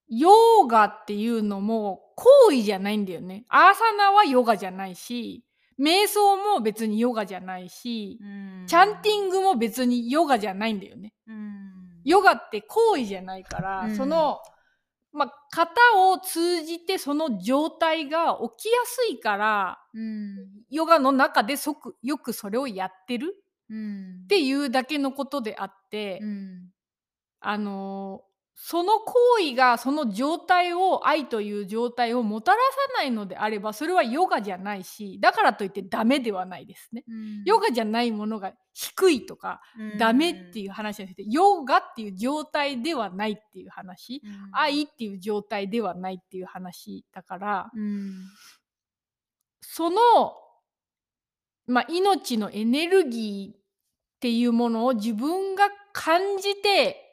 [0.10, 3.46] ヨガっていうのも行為じゃないんだよね。
[3.48, 5.46] アーサナはヨガじゃないし、
[5.80, 8.20] 瞑想も別にヨガじゃないし、
[8.68, 11.14] チャンティングも別にヨガじゃないんだよね。
[11.28, 11.72] うん。
[12.04, 13.96] ヨガって行為じゃないから、うん。
[13.96, 14.40] その、
[15.12, 20.36] まあ、型を通じてその状態が起きやすいから、うん。
[20.70, 23.36] ヨガの中で即よくそれをやってる
[23.70, 24.22] うん。
[24.24, 26.70] っていうだけのことであって、うん。
[27.42, 37.04] あのーその行為がその状態を愛という状態をもたらさないのであればそれはヨガじゃないしだからといってダメではないですね。
[37.08, 37.44] うん。
[37.44, 39.62] ヨガじゃないものが低いとか
[40.00, 44.22] ダメっていう話じゃなくてヨガっていう状態ではないっていう話。
[44.24, 44.50] うん。
[44.54, 48.14] 愛っていう状態ではないっていう話だからうん。
[49.62, 49.98] その、
[51.68, 53.60] まあ、命のエネルギーっ
[54.22, 57.05] ていうものを自分が感じて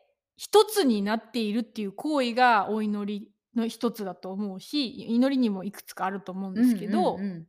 [0.43, 7.47] 一つになっているっていう行為がお祈りの一つだと思うし祈りにもいくつかあると思うんですけど、うんうんうん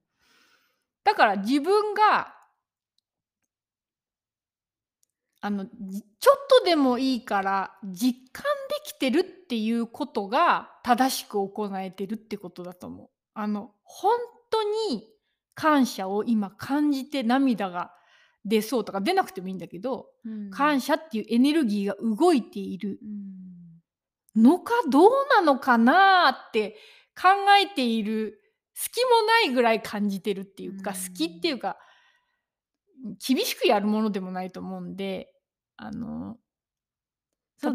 [1.06, 2.34] だから自分が
[5.42, 13.10] あのじちょっとでもいいから実感できてるっていうことが正しく行えてるってことだと思う。
[13.34, 14.16] あの本
[14.50, 15.06] 当に
[15.56, 17.92] 感謝を今感じて涙が
[18.46, 20.50] 出そうとか出なくてもいいんだけど、うん。
[20.52, 23.00] 感謝っていうエネルギーが動いている。
[24.36, 24.44] うん。
[24.44, 26.78] のかどうなのかなって
[27.16, 27.30] 考
[27.62, 28.40] えている
[28.74, 30.96] 隙もないぐらい感じてるっていうか、うん。
[30.96, 31.78] 好きっていうか
[33.26, 35.30] 厳しくやるものでもないと思うんで
[35.76, 36.38] あの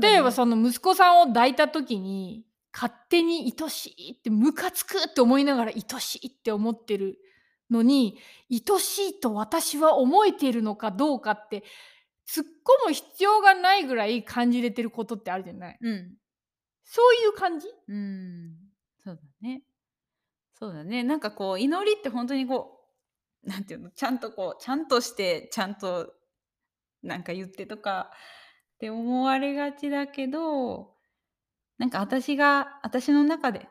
[0.00, 7.18] 例えばその息子さんを抱いた時に勝手に愛しいってムカつくって思いながら愛しいって思ってる
[7.70, 8.18] のに
[8.50, 11.64] 愛しいと私は思えているのかどうかって
[12.28, 15.78] 突っ込む必要がないぐらい感じれてることってあるじゃない。
[15.80, 16.14] うん。
[16.84, 17.68] そういう感じ？
[17.88, 18.56] うん。
[19.04, 19.62] そうだね。
[20.54, 21.02] そうだね。
[21.02, 22.80] なんかこう祈りって本当にこ
[23.44, 23.90] うなんていうの？
[23.90, 26.12] ちゃんとこうちゃんとしてちゃんと
[27.02, 28.10] なんか言ってとか
[28.74, 30.94] って思われがちだけど
[31.78, 33.68] なんか私が私の中で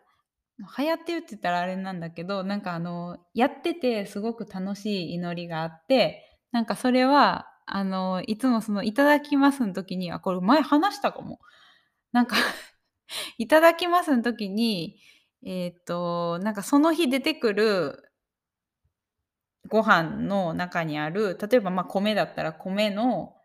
[0.59, 11.39] 流行ってるって言ったらあれなんだけどなんかあのやっててすごく楽しい祈りがあってなんかそれはあのいつもその「いただきます」の時にあこれ前話したかも。
[12.13, 12.35] なんか
[13.37, 14.99] いただきますの時に
[15.45, 18.11] えっ、となんかその日出てくる
[19.67, 23.35] ご飯の中にある例えばまあ米だったら米の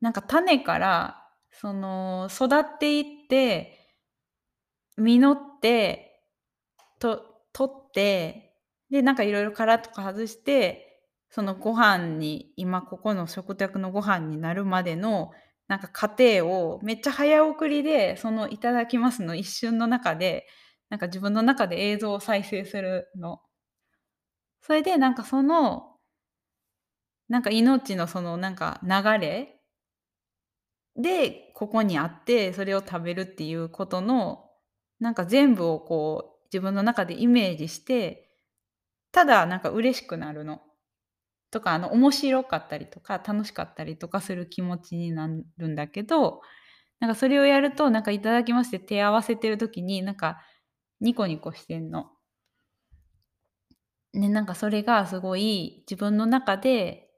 [0.00, 3.83] なんか種からその育っていって
[4.96, 6.22] 実って
[6.98, 7.22] と
[7.52, 8.54] 取って
[8.90, 15.32] でなんかいろいろ殻とか外してそのご飯に今ここの食卓のご飯になるまでの
[15.66, 20.46] なんか過程をめっちゃ早送りでその「いただきます」の一瞬の中で
[20.90, 23.40] なんか自分の中で映像を再生するの。
[24.60, 25.98] それでなんかその
[27.28, 29.60] なんか命のそのなんか流れ
[30.96, 34.43] でここにあってそれを食べるっていうことの
[35.04, 38.30] なんか全部をこう自分の中でイメージして
[39.12, 40.62] ただなんか嬉しくなるの。
[41.50, 45.28] とかあの面白かったりとか楽しかったりとかする気持ちにな
[45.58, 46.40] るんだけど
[47.00, 50.40] なんかそれをやるとなんか「いただきます」って手合わせてる時になんか
[51.00, 52.10] ニコニコしてんの。
[54.14, 57.10] ねなんかそれがすごい自分の中で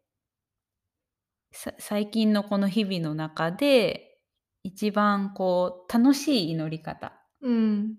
[1.79, 4.19] 最近のこの日々の中で
[4.63, 7.97] 一番こう楽しい祈り方うん。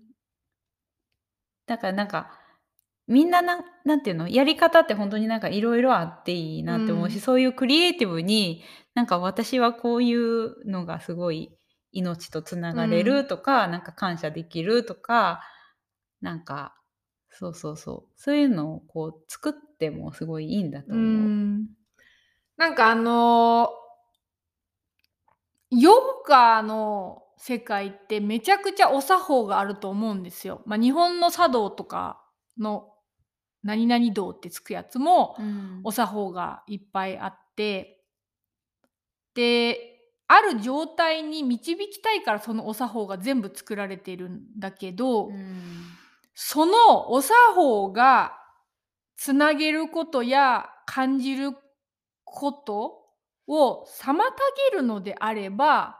[1.66, 2.30] だからなんか
[3.06, 7.20] みんななんなんていうのやり方って本当になんかいろいろあっていいなって思うし、うん。
[7.20, 8.62] そういうクリエイティブに
[8.94, 11.50] なんか私はこういうのがすごい
[11.92, 15.40] 命とつながれるとか、なんか感謝できるとか
[16.20, 16.74] なんか
[17.30, 18.12] そうそうそう。
[18.16, 21.04] そういうのをこう作ってもすごいいいんだとう思う。
[21.04, 21.68] ん。
[22.58, 23.70] なんかあの
[25.70, 25.92] ヨ
[26.26, 30.62] ガの世界ってめちゃくちゃお作法があると思うんですよ。
[30.66, 32.20] まあ、日本の茶道とか
[32.58, 32.92] の
[33.62, 38.04] 何々道ってつくやつもうんお作法がいっぱいあって
[39.34, 39.78] で
[40.26, 45.98] ある状態に導きたいからそのお作法が全部作られているんだけど、うん
[46.40, 48.38] そのお作法が
[49.16, 51.50] つなげることや感じる
[52.22, 53.06] こと
[53.48, 54.14] を妨
[54.70, 55.98] げるのであれば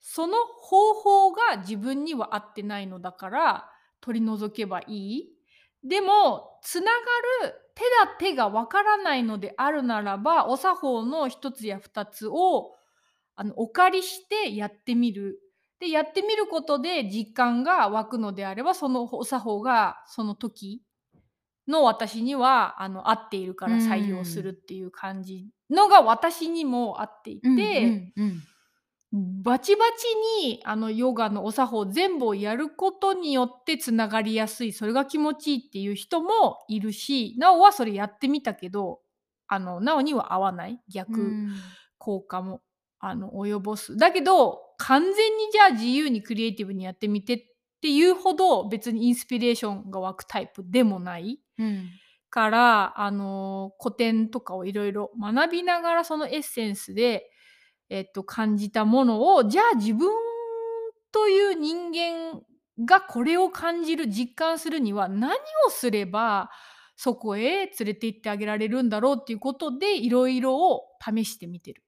[0.00, 3.70] その方法が自分には合ってないのだから
[4.00, 5.28] 取り除けばいい。
[5.84, 6.98] でもつなが
[7.46, 12.74] る手だ手がわからないのであるならばお作法の一つや二つを
[13.36, 15.40] あのお借りしてやってみる。
[15.80, 20.82] でやってみることで実感が湧くのであればそのお作法がその時
[21.68, 28.42] の私にはあの合っているから採用するっていう感じのが私にも合っていて、うんうんうん
[29.12, 29.84] バチバ
[30.40, 39.00] チにあのヨガのお作法全部をやることによってつながりやすいそれが気持ちいいっていう人もいるしなおはそれやってみたけど
[39.48, 40.78] あのなおには合わない。
[40.88, 41.54] 逆うん。
[41.96, 42.60] 効果も
[43.00, 43.96] あの及ぼす。
[43.96, 47.38] だけど完全にじゃあ自由にクリエイティブにやってみてっ
[47.80, 51.40] ていうほど別にインスピレーションが湧くタイプでもない。
[51.58, 51.88] うん。
[52.30, 57.30] から、あの古典とかをいろいろ学びながらそのエッセンスで、
[57.90, 60.10] えっと、感じたものをじゃあ自分
[61.12, 62.40] という人間
[62.84, 65.32] がこれを感じる実感するには何
[65.66, 66.50] をすれば
[66.96, 71.82] そこへ連れて行ってあげられるんだろうっていうことでいろいろを試してみてる。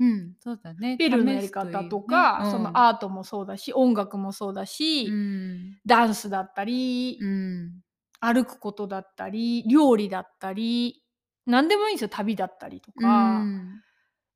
[0.00, 0.96] うん、そうだね。
[0.96, 7.72] ペルーのやり方とか、そのアートもそうだし音楽もそうだし、うん、ダンスだったり、うん、
[8.20, 11.02] 歩くことだったり料理だったり
[11.44, 13.82] 何でもいいんですよ旅だったりとうか、ん、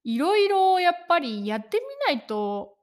[0.06, 1.78] いろいろやっぱりやって
[2.08, 2.76] みないと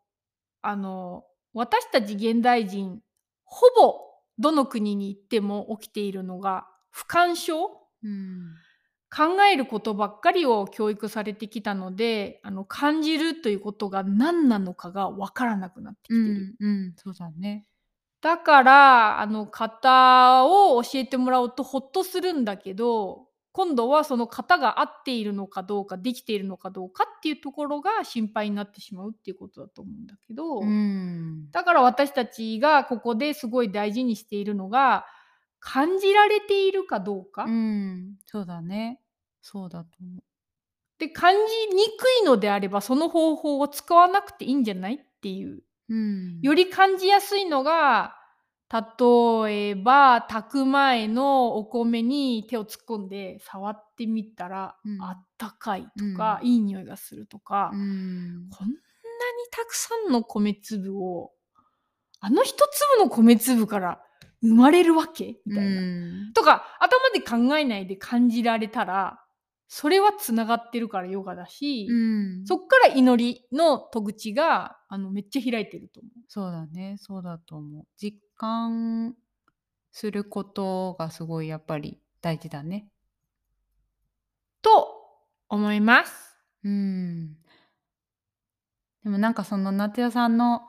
[0.61, 2.99] あの私たち現代人
[3.45, 3.95] ほぼ
[4.38, 8.55] どの国に行っても起きているのが不干渉うん、
[9.09, 16.24] 考えることばっかりを教育されてきたのであの感じるということが何なのかが分からなくなってきてうる。
[16.24, 17.65] ん、うん、そうだね。
[18.19, 35.06] だからあの型を教えてもらうとほっとするんだけど今度はその型が合っているのかどうかできているのかどうかっていうところが心配になってしまうっていうことだと思うんだけど、うん、だから私たちがここですごい大事にしているのが
[35.60, 38.99] 感じられているかどうか、うん、そうだね。
[39.43, 40.24] そうだと思う。
[40.97, 45.62] で感じにくいのであればその方法を使わなくていいんじゃないっていう。
[45.89, 48.16] うん、より感じやすいのが
[48.74, 54.99] 例えば炊く前のお米に手を突っ込んで触ってみたら、うん。
[54.99, 58.80] あったかいとか、いい匂いがするとか、うん、こんなに
[59.51, 61.32] たくさんの米粒を
[62.19, 62.55] あの一
[62.97, 64.01] 粒の米粒から
[64.41, 65.38] 生まれるわけ？
[65.45, 65.82] みたいな。
[65.82, 69.22] うん、とか頭で考えないで感じられたら
[69.76, 76.11] それはつながってるからヨガだし、うん、そっから祈りの戸口があのめっちゃ開いてると思う。
[76.28, 77.88] そうだね、そうだと思う。
[77.97, 79.15] 実感
[79.91, 82.88] することがすごいやっぱり大事だね。
[84.61, 84.89] と
[85.49, 86.38] 思います。
[86.63, 87.34] うん。
[89.03, 90.61] でもなんかその夏代さんの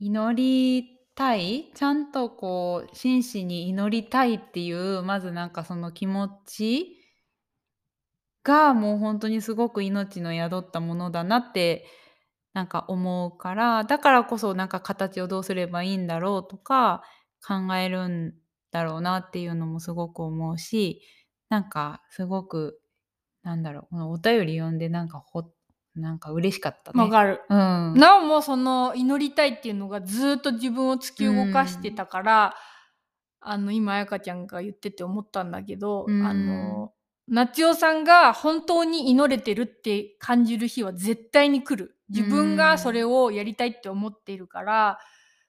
[0.00, 6.97] 祈りたいちゃんとこう真摯に祈りたいっていうまずなんかその気持ち
[8.48, 11.84] がもう本当にすごく命の宿ったものだなって
[12.54, 17.02] なんか思うからだからこそなんか形をどうすればいいんだろうとか
[17.46, 18.32] 考えるん
[18.72, 21.02] だろうなっていうのもすごく思うし
[21.50, 22.80] なんかすごく
[23.42, 25.44] なんだろうこのお便り読んでなんかほ
[25.94, 27.02] なんか嬉しかったね。
[27.02, 27.42] わかる。
[27.50, 32.54] うん、なおもその祈りたいっていうのがずっと自分を突き動かしてたから、
[33.40, 36.92] あの今彩香ちゃんが言ってて思ったんだけど、うんあの
[37.28, 41.96] 夏代さんが本当に祈れてるって感じる日は絶対に来る。
[42.08, 44.98] 自分がそれをやりたいって思っているから、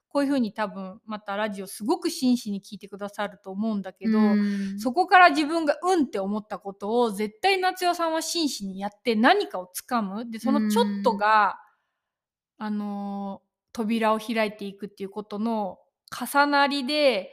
[0.09, 4.80] こういうふうに多分またラジオすごく真摯に聞いてくださると思うんだけど、うん。
[4.80, 10.30] そこから自分がうんって思ったことを絶対夏代さんは真摯にやって何かをつかむ。
[10.30, 11.57] でそのちょっとが、
[12.57, 15.77] あのー扉を開いていくっていうことの
[16.11, 17.32] 重なりで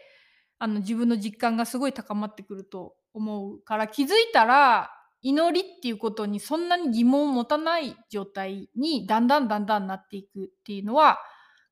[0.58, 4.90] あの自分の実感がすごい高まってくると思うから気づいたら
[5.22, 11.18] 祈りっていうことにそんなに疑問を持たない状態にだんだんだんだんなっていくっていうのは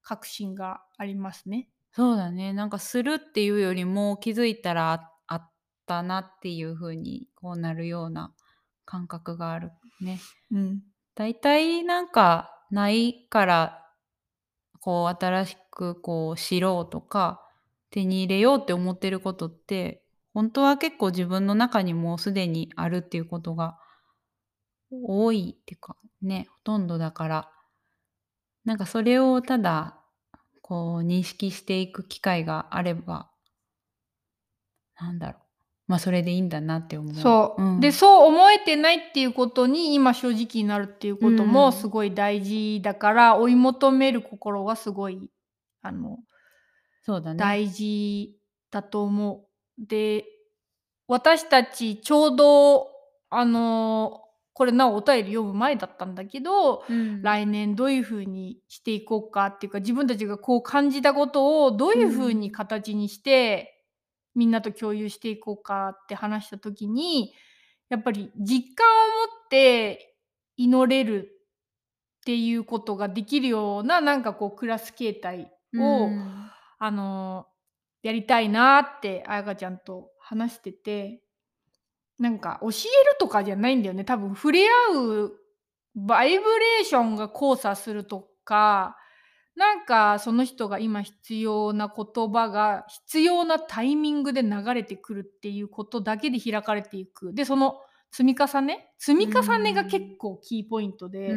[0.03, 1.69] 確信がありますね。
[1.93, 5.51] そうだねなんかするっていうよりも気づいたらああっ
[5.87, 8.35] たなっていう風にこうなるような
[8.85, 9.71] 感覚がある
[10.01, 10.19] ね。
[10.51, 10.83] うん、
[11.15, 13.87] だいたいなんかないから
[14.81, 17.47] こう新しくこう知ろうとか
[17.91, 20.04] 手に入れようって思ってることって
[20.35, 23.79] 本当は結構自分の中にもうすでにあるっていうことが
[24.91, 27.51] 多いっていうかねほとんどだから
[28.65, 29.97] なんかそれをただ
[30.61, 33.31] こう認識していく機会があれば
[35.01, 35.45] なんだろう
[35.87, 37.15] まあそれでいいんだなって思う。
[37.15, 45.21] そう、んでそう思えてないっていうことに今正直になるっていうことうんもすごい大事だから、追い求める心はすごい
[45.83, 46.19] あの
[47.03, 47.39] そうだね。
[47.39, 48.35] 大事
[48.71, 49.54] だと思う。
[49.79, 50.25] で
[51.07, 52.89] 私たちちょうど
[53.31, 54.21] あの
[54.55, 57.23] これなおお便り読む前だったんだけど、うん。
[57.23, 63.85] 来年どういうふうにしていこうかっていうか自分たちがこう感じたことをどういうふうに形にして、
[64.37, 67.35] みんなと共有していこうかって話した時に
[67.89, 70.17] やっぱり実感を持って
[70.57, 71.31] 祈れる
[72.21, 76.51] っていうことができるようななんかこうクラス形態を、うん。
[76.79, 77.47] あの
[78.05, 81.23] やりたいなって彩香ちゃんと話してて
[82.19, 82.77] なんか教える
[83.19, 84.05] とかじゃないんだよね。
[84.05, 85.33] 多分触れ合う
[85.97, 88.97] バイブレーションが交差するとか
[89.57, 97.33] なんかその人が今必要な言葉が必要なタイミングで流れてくるっていうことだけで開かれていく。
[97.33, 101.31] でその積み重ね積み重ねが結構キーポイントで。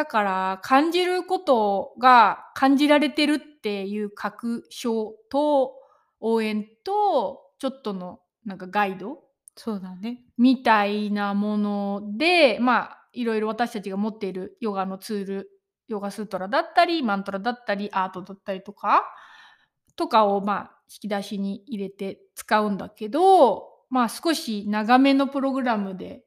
[0.00, 5.74] うんだから感じることが感じられてるっていう確証と
[6.20, 9.22] 応援とちょっとのなんかガイド
[9.56, 10.22] そうだね。
[10.36, 15.50] みたいなものでまあいろいろ私たちが持っているヨガのツール
[15.88, 19.02] ヨガスートラだったりマントラだったりアートだったりとか
[19.96, 26.22] とかをまあ引き出しに入れて使うんだけどまあ少し長めのプログラムでうん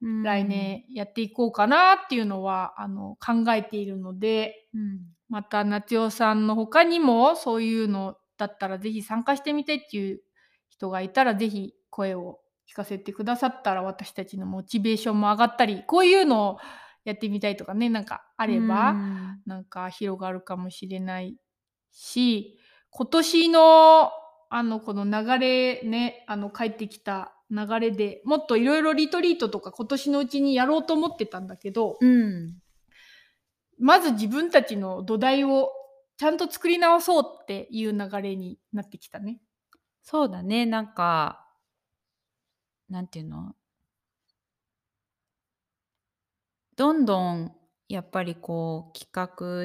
[0.00, 5.00] 来年やっていこうかなっていうのは、あの考えているのでうん。
[5.28, 10.20] また夏代さんの他にもそういうのだったらぜひ参加してみたいっていう
[10.68, 12.38] 人がいたらぜひ声を
[12.70, 16.58] 聞かせてくださったら私たちのモチベーションも上がったりこういうのを
[17.04, 19.40] やってみたいとかねなんかあれば、うん。
[19.46, 21.36] なんか広がるかもしれない
[21.90, 22.58] し
[22.90, 24.10] 今年の
[24.48, 32.54] あのこの流れねあの帰ってきた流れでもっといろいろリトリートとか今年のうちにやろうと思ってたんだけど、うん
[33.78, 35.70] まず自分たちの土台を
[36.16, 39.38] ちゃんと作り直そうっていう流れになってきたね。
[40.02, 41.44] そうだねなんか
[42.88, 43.54] なんていうの？
[46.76, 47.52] どんどん
[47.88, 49.10] やっぱりこう企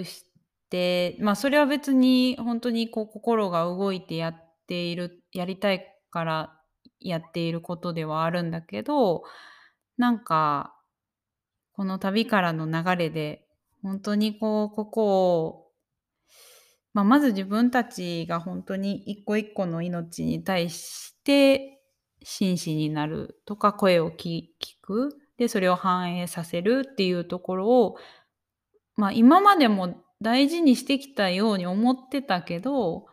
[0.02, 0.26] 画し
[0.70, 4.36] てまあそれは別に本当にこう心が動いてやっ
[4.68, 6.61] ているやりたいから
[7.02, 9.24] やっていることではあるんだけど
[9.98, 10.76] なんか
[11.74, 13.46] この旅からの流れで
[13.82, 15.68] 本当にこうここを、
[16.94, 21.82] まあ、まず自分たちが本当に一個一個の命に対して
[22.24, 24.46] 真摯になるとか声を聞
[24.82, 25.18] く。
[25.38, 27.98] でそれを反映させるっていうところを、
[28.96, 33.08] まあ、今までも大事にしてきたように思ってたけど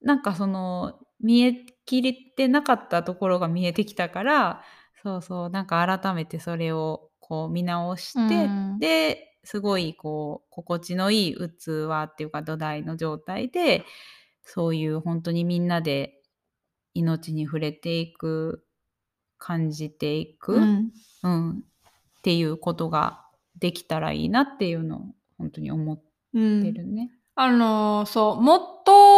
[0.00, 4.62] なんかその見えきれてなかったところが見えてきたから
[5.02, 13.84] そうそうなんか改めてそれをこう見直して、うんですごいこう心地のいい器っていうか土台の状態で
[14.42, 16.14] そういう本当にみんなで
[16.94, 18.64] 命に触れていく
[19.36, 20.90] 感じていく、うん。
[21.22, 21.64] うん
[22.18, 23.26] っていうことが
[23.58, 25.00] できたらいいなっていうのを
[25.36, 26.02] 本当に思っ
[26.32, 27.10] うんてるね。
[27.34, 29.13] あのーそうもっと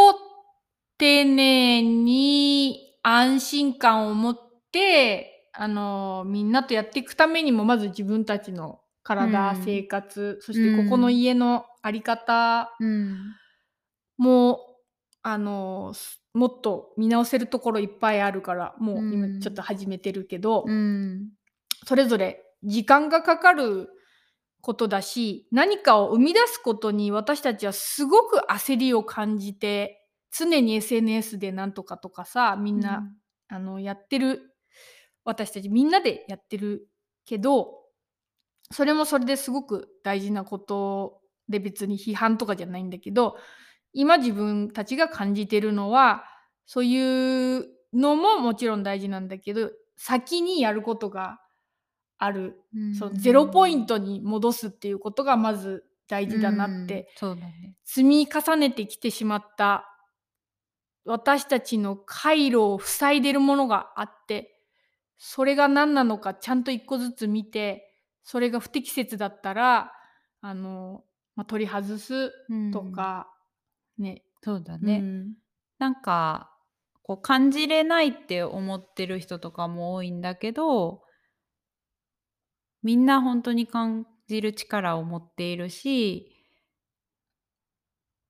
[0.98, 4.38] 丁寧に安心感を持っ
[4.72, 9.62] て、あのーみんなとやっていくためにもまず自分たちの体、うん。
[9.62, 13.18] 生活そしてここの家の在り方うん。
[14.18, 14.60] も、
[15.22, 15.94] あの
[16.34, 21.30] もっと見直せるところいっぱいあるからもううん今ちょっと始めてるけど、うん。
[21.84, 23.88] それぞれ時間がかかる
[24.62, 33.08] ことだし何かを生み出すことに私たちはすごく焦りを感じて常に SNS でなんとかとかさみんな、
[33.48, 34.54] あのやってる
[35.24, 36.88] 私たちみんなでやってる
[37.24, 37.74] けど
[38.72, 43.36] それもそれですごく大事なことで別に批判とかじゃないんだけど
[43.92, 46.24] 今自分たちが感じてるのは
[46.66, 51.38] そういうのももちろん大事なんだけど先にやることが
[52.18, 57.74] ある、うんそのゼロポイントに戻すっていうことがまず大事だなって、うんそうだね。
[57.84, 59.95] 積み重ねてきてしまった
[61.06, 64.60] 私たちの回路を塞いでるものがあって
[65.18, 69.92] それが何なのかちゃんと一個ずつ見てそれが不適切だったら
[70.40, 71.04] あの、
[71.36, 72.32] まあ、取り外す
[72.72, 73.28] とか、
[73.98, 74.22] ね。
[74.42, 74.98] そうだね。
[74.98, 75.34] うん
[75.78, 76.50] なんか
[77.02, 81.02] こう感じれないって思ってる人とかも多いんだけど
[82.82, 86.32] みんな本当に感じる力を持っているし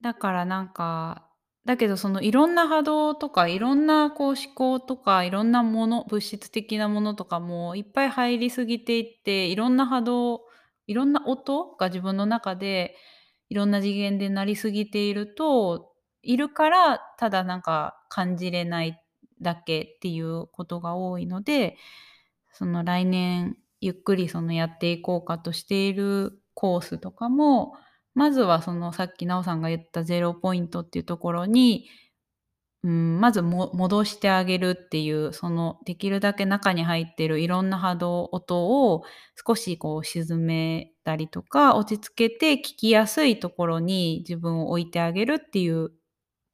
[0.03, 1.26] だからなんか
[1.67, 10.43] だけどそのいろんな波動とかいろんなこう思考とかいろんなもの物質的なものとかもいっぱい入りすぎていっていろんな波動
[10.87, 12.95] いろんな音が自分の中で
[13.51, 19.03] いろんな次元で鳴りすぎているといるからただなんか感じれない
[19.43, 21.77] だけっていうことが多いので
[22.53, 27.75] その来年ゆっくりそのやっていこうかとしているコースとかも
[28.17, 31.87] まずはそのさっき奈緒さんが言ったゼロポイントっていうところに、
[32.83, 39.03] うん、まず戻してあげるっていうそのできるだけ中に入ってるいろんな波動音を
[39.47, 45.91] 少しこう沈めたりとか落ち着けて聞きやすいところに自分を置いてあげるっていう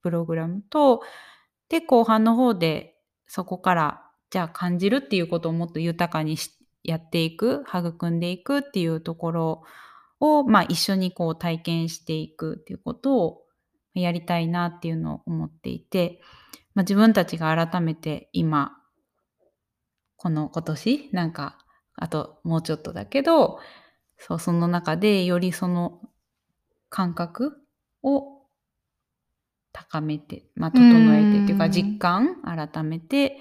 [0.03, 1.03] プログラムと
[1.69, 2.97] で後半の方で
[3.29, 6.37] そこからじゃあ感じるっていうことをもっと豊かに
[6.83, 9.63] やっていく育んでいくっていうところを、
[10.45, 13.43] まあ、一緒にこう体験していくっていうことを
[13.95, 16.21] やりたいなっていうのを思っていて、
[16.75, 18.73] まあ、自分たちが改めて今
[20.17, 21.59] この今年なんか
[21.97, 23.59] あともうちょっとだけど
[24.17, 26.01] そうその中でよりその
[26.89, 27.57] 感覚
[28.05, 28.43] を
[29.73, 31.73] 高めて、まあ、整えてっていうかうん。
[31.73, 33.39] 実感改めて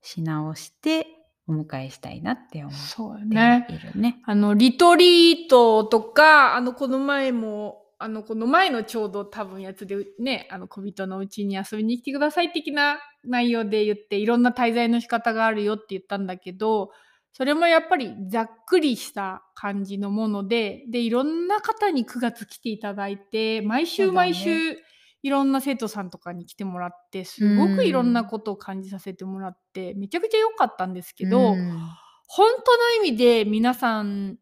[0.00, 1.06] し直して
[1.48, 3.66] お迎えしたいなって思ってね。
[3.68, 4.20] いるね。
[4.24, 16.90] あの、リトリートとか、あの、この前も、あの、この前のちょうど多分やつでね、あの、小人のうちに遊びに来てください的な内容で言って、いろんな滞在の仕方があるよって言ったんだけど、
[17.32, 24.78] それもやっぱりざっくりした感じのもので、で、いろんな方に9月来ていただいて、毎週毎週、
[25.26, 31.80] いろんな生徒さんとかに来てもらって、すごくいろんなことを感じさせてもらって、めちゃくちゃ良かったんですけど、うん。
[32.28, 34.38] 本当の意味で皆さん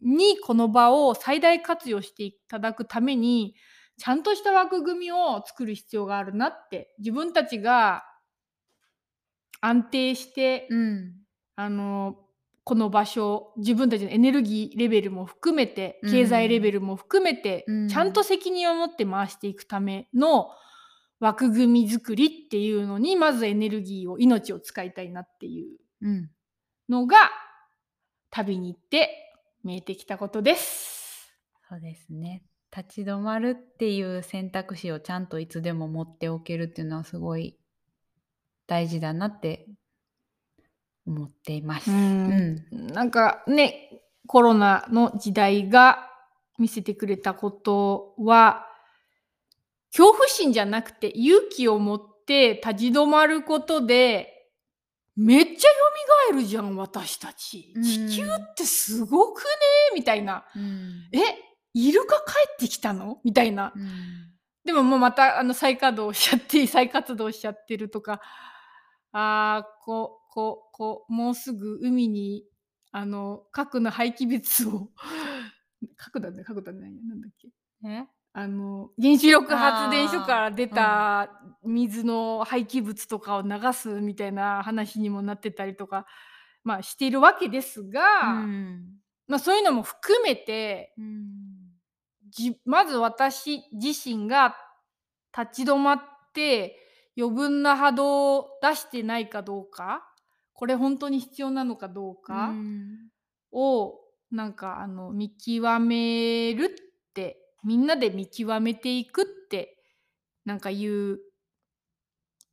[0.00, 3.56] にこの場を最大活用していただくために
[3.98, 8.04] ちゃんとした枠組みを作る必要があるなって自分たちが
[9.60, 11.14] 安定して、うん。
[11.56, 12.16] あの
[12.66, 20.48] この場所自分たちのエネルギーレベルも含めてうん経済レベルも含めて、うんちゃんと責任を持って回していくための
[21.20, 26.30] 枠組み作りっていうのにまずエネルギーを命を使いたいなっていううん
[26.88, 27.16] のが
[28.30, 29.10] 旅に行って
[29.62, 31.32] 見えてきたことです。
[31.68, 32.42] そうですね。
[32.76, 37.56] 立ち止まるっていう選択肢をちゃんといつでも持っておけるっていうのはすごい
[38.66, 39.68] 大事だなって
[41.06, 41.90] 思っています。
[41.90, 42.64] うん。
[42.70, 43.90] なんかね
[44.26, 46.10] コロナの時代が
[46.58, 48.66] 見せてくれたことは
[49.92, 54.32] 恐怖心じゃなくて勇気を持って立ち止まることで
[55.16, 55.68] めっちゃ
[56.30, 57.72] 蘇るじゃん私たち。
[57.74, 57.82] うん。
[57.82, 59.44] 地球ってすごくね
[59.94, 60.44] みたいな。
[60.54, 61.08] うん。
[61.12, 61.20] え
[61.72, 63.20] イルカ帰ってきたの？
[63.24, 63.72] みたいな。
[63.74, 63.88] うん。
[64.64, 68.20] でももうまたあの再稼働しちゃって再活動しちゃってるとか。
[69.12, 72.44] あーこうこうこうもうすぐ海に
[72.92, 74.90] あの核の廃棄物を
[75.96, 77.48] 核だね核だねなんだっけ？
[77.88, 78.06] え？
[78.34, 81.30] あの原子力発電所から出た
[81.64, 86.04] 水の廃棄物とかを流すみたいな話にもなってたりとか、
[86.62, 88.02] まあ、しているわけですが、
[88.42, 89.00] うん。
[89.26, 91.24] まあ、そういうのも含めてうん。
[92.28, 94.54] じまず私自身が
[95.34, 96.02] 立ち止まっ
[96.34, 96.76] て
[97.16, 100.06] 余分な波動を出してないかどうか
[100.56, 103.10] これ本当に必要なのかどうかうん
[103.52, 103.94] を
[104.30, 109.78] なんかあの見極めるってみんなで見極めていくって
[110.44, 111.20] なんかいう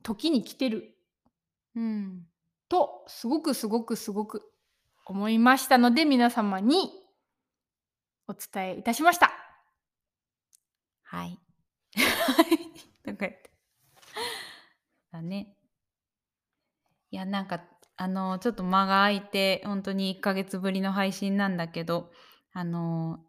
[0.03, 0.95] 時に来てる
[1.75, 2.21] うん
[2.69, 4.43] とすごくすごくすごく
[5.05, 6.91] 思いましたので皆様に
[8.27, 9.31] お伝えいたしました。
[11.03, 11.38] はい。
[13.03, 13.51] とか言って。
[15.11, 15.55] だね。
[17.11, 17.63] いや、なんか、
[17.95, 22.11] あの、ちょっと間が空いて、本当に1ヶ月ぶりの配信なんだけど、
[22.53, 23.20] あの、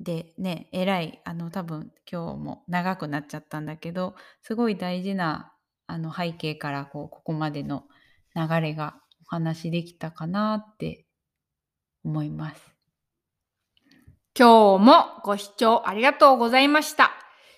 [0.00, 5.52] でね、えらい、あの、多分今日も長くなっちゃったんだけど、すごい大事な、
[5.86, 7.84] あの、背景から、こう、ここまでの
[8.34, 11.06] 流れがお話できたかなって
[12.04, 12.74] 思います。
[14.36, 17.12] 今日もご視聴ありがとうございました。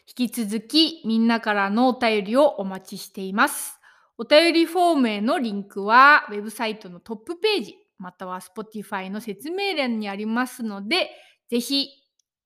[0.06, 3.75] 引き続きみんなからのお便りをお待ちしています。
[4.18, 11.10] お便りフォームへのリンクはウェブサイトのトップページまたは Spotify の説明欄にありますので、
[11.50, 11.88] ぜひ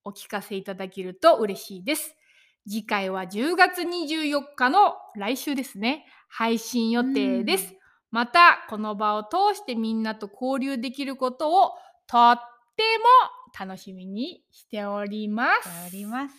[0.04, 2.16] お聞かせいただけると嬉しいです。
[2.68, 6.06] 次回は10月24日の来週ですね。
[6.28, 7.74] 配信予定です。
[8.10, 11.70] またこの場を通してみんなと交流できることを
[12.06, 12.38] とっ
[12.76, 12.82] て
[13.58, 15.68] も楽しみにしております。
[15.68, 16.34] あります。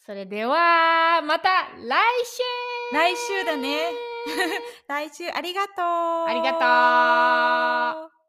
[0.00, 4.13] それではまた来週来週だね。
[4.88, 5.84] 来週ありがとう。
[6.26, 6.52] ありが
[8.08, 8.23] とう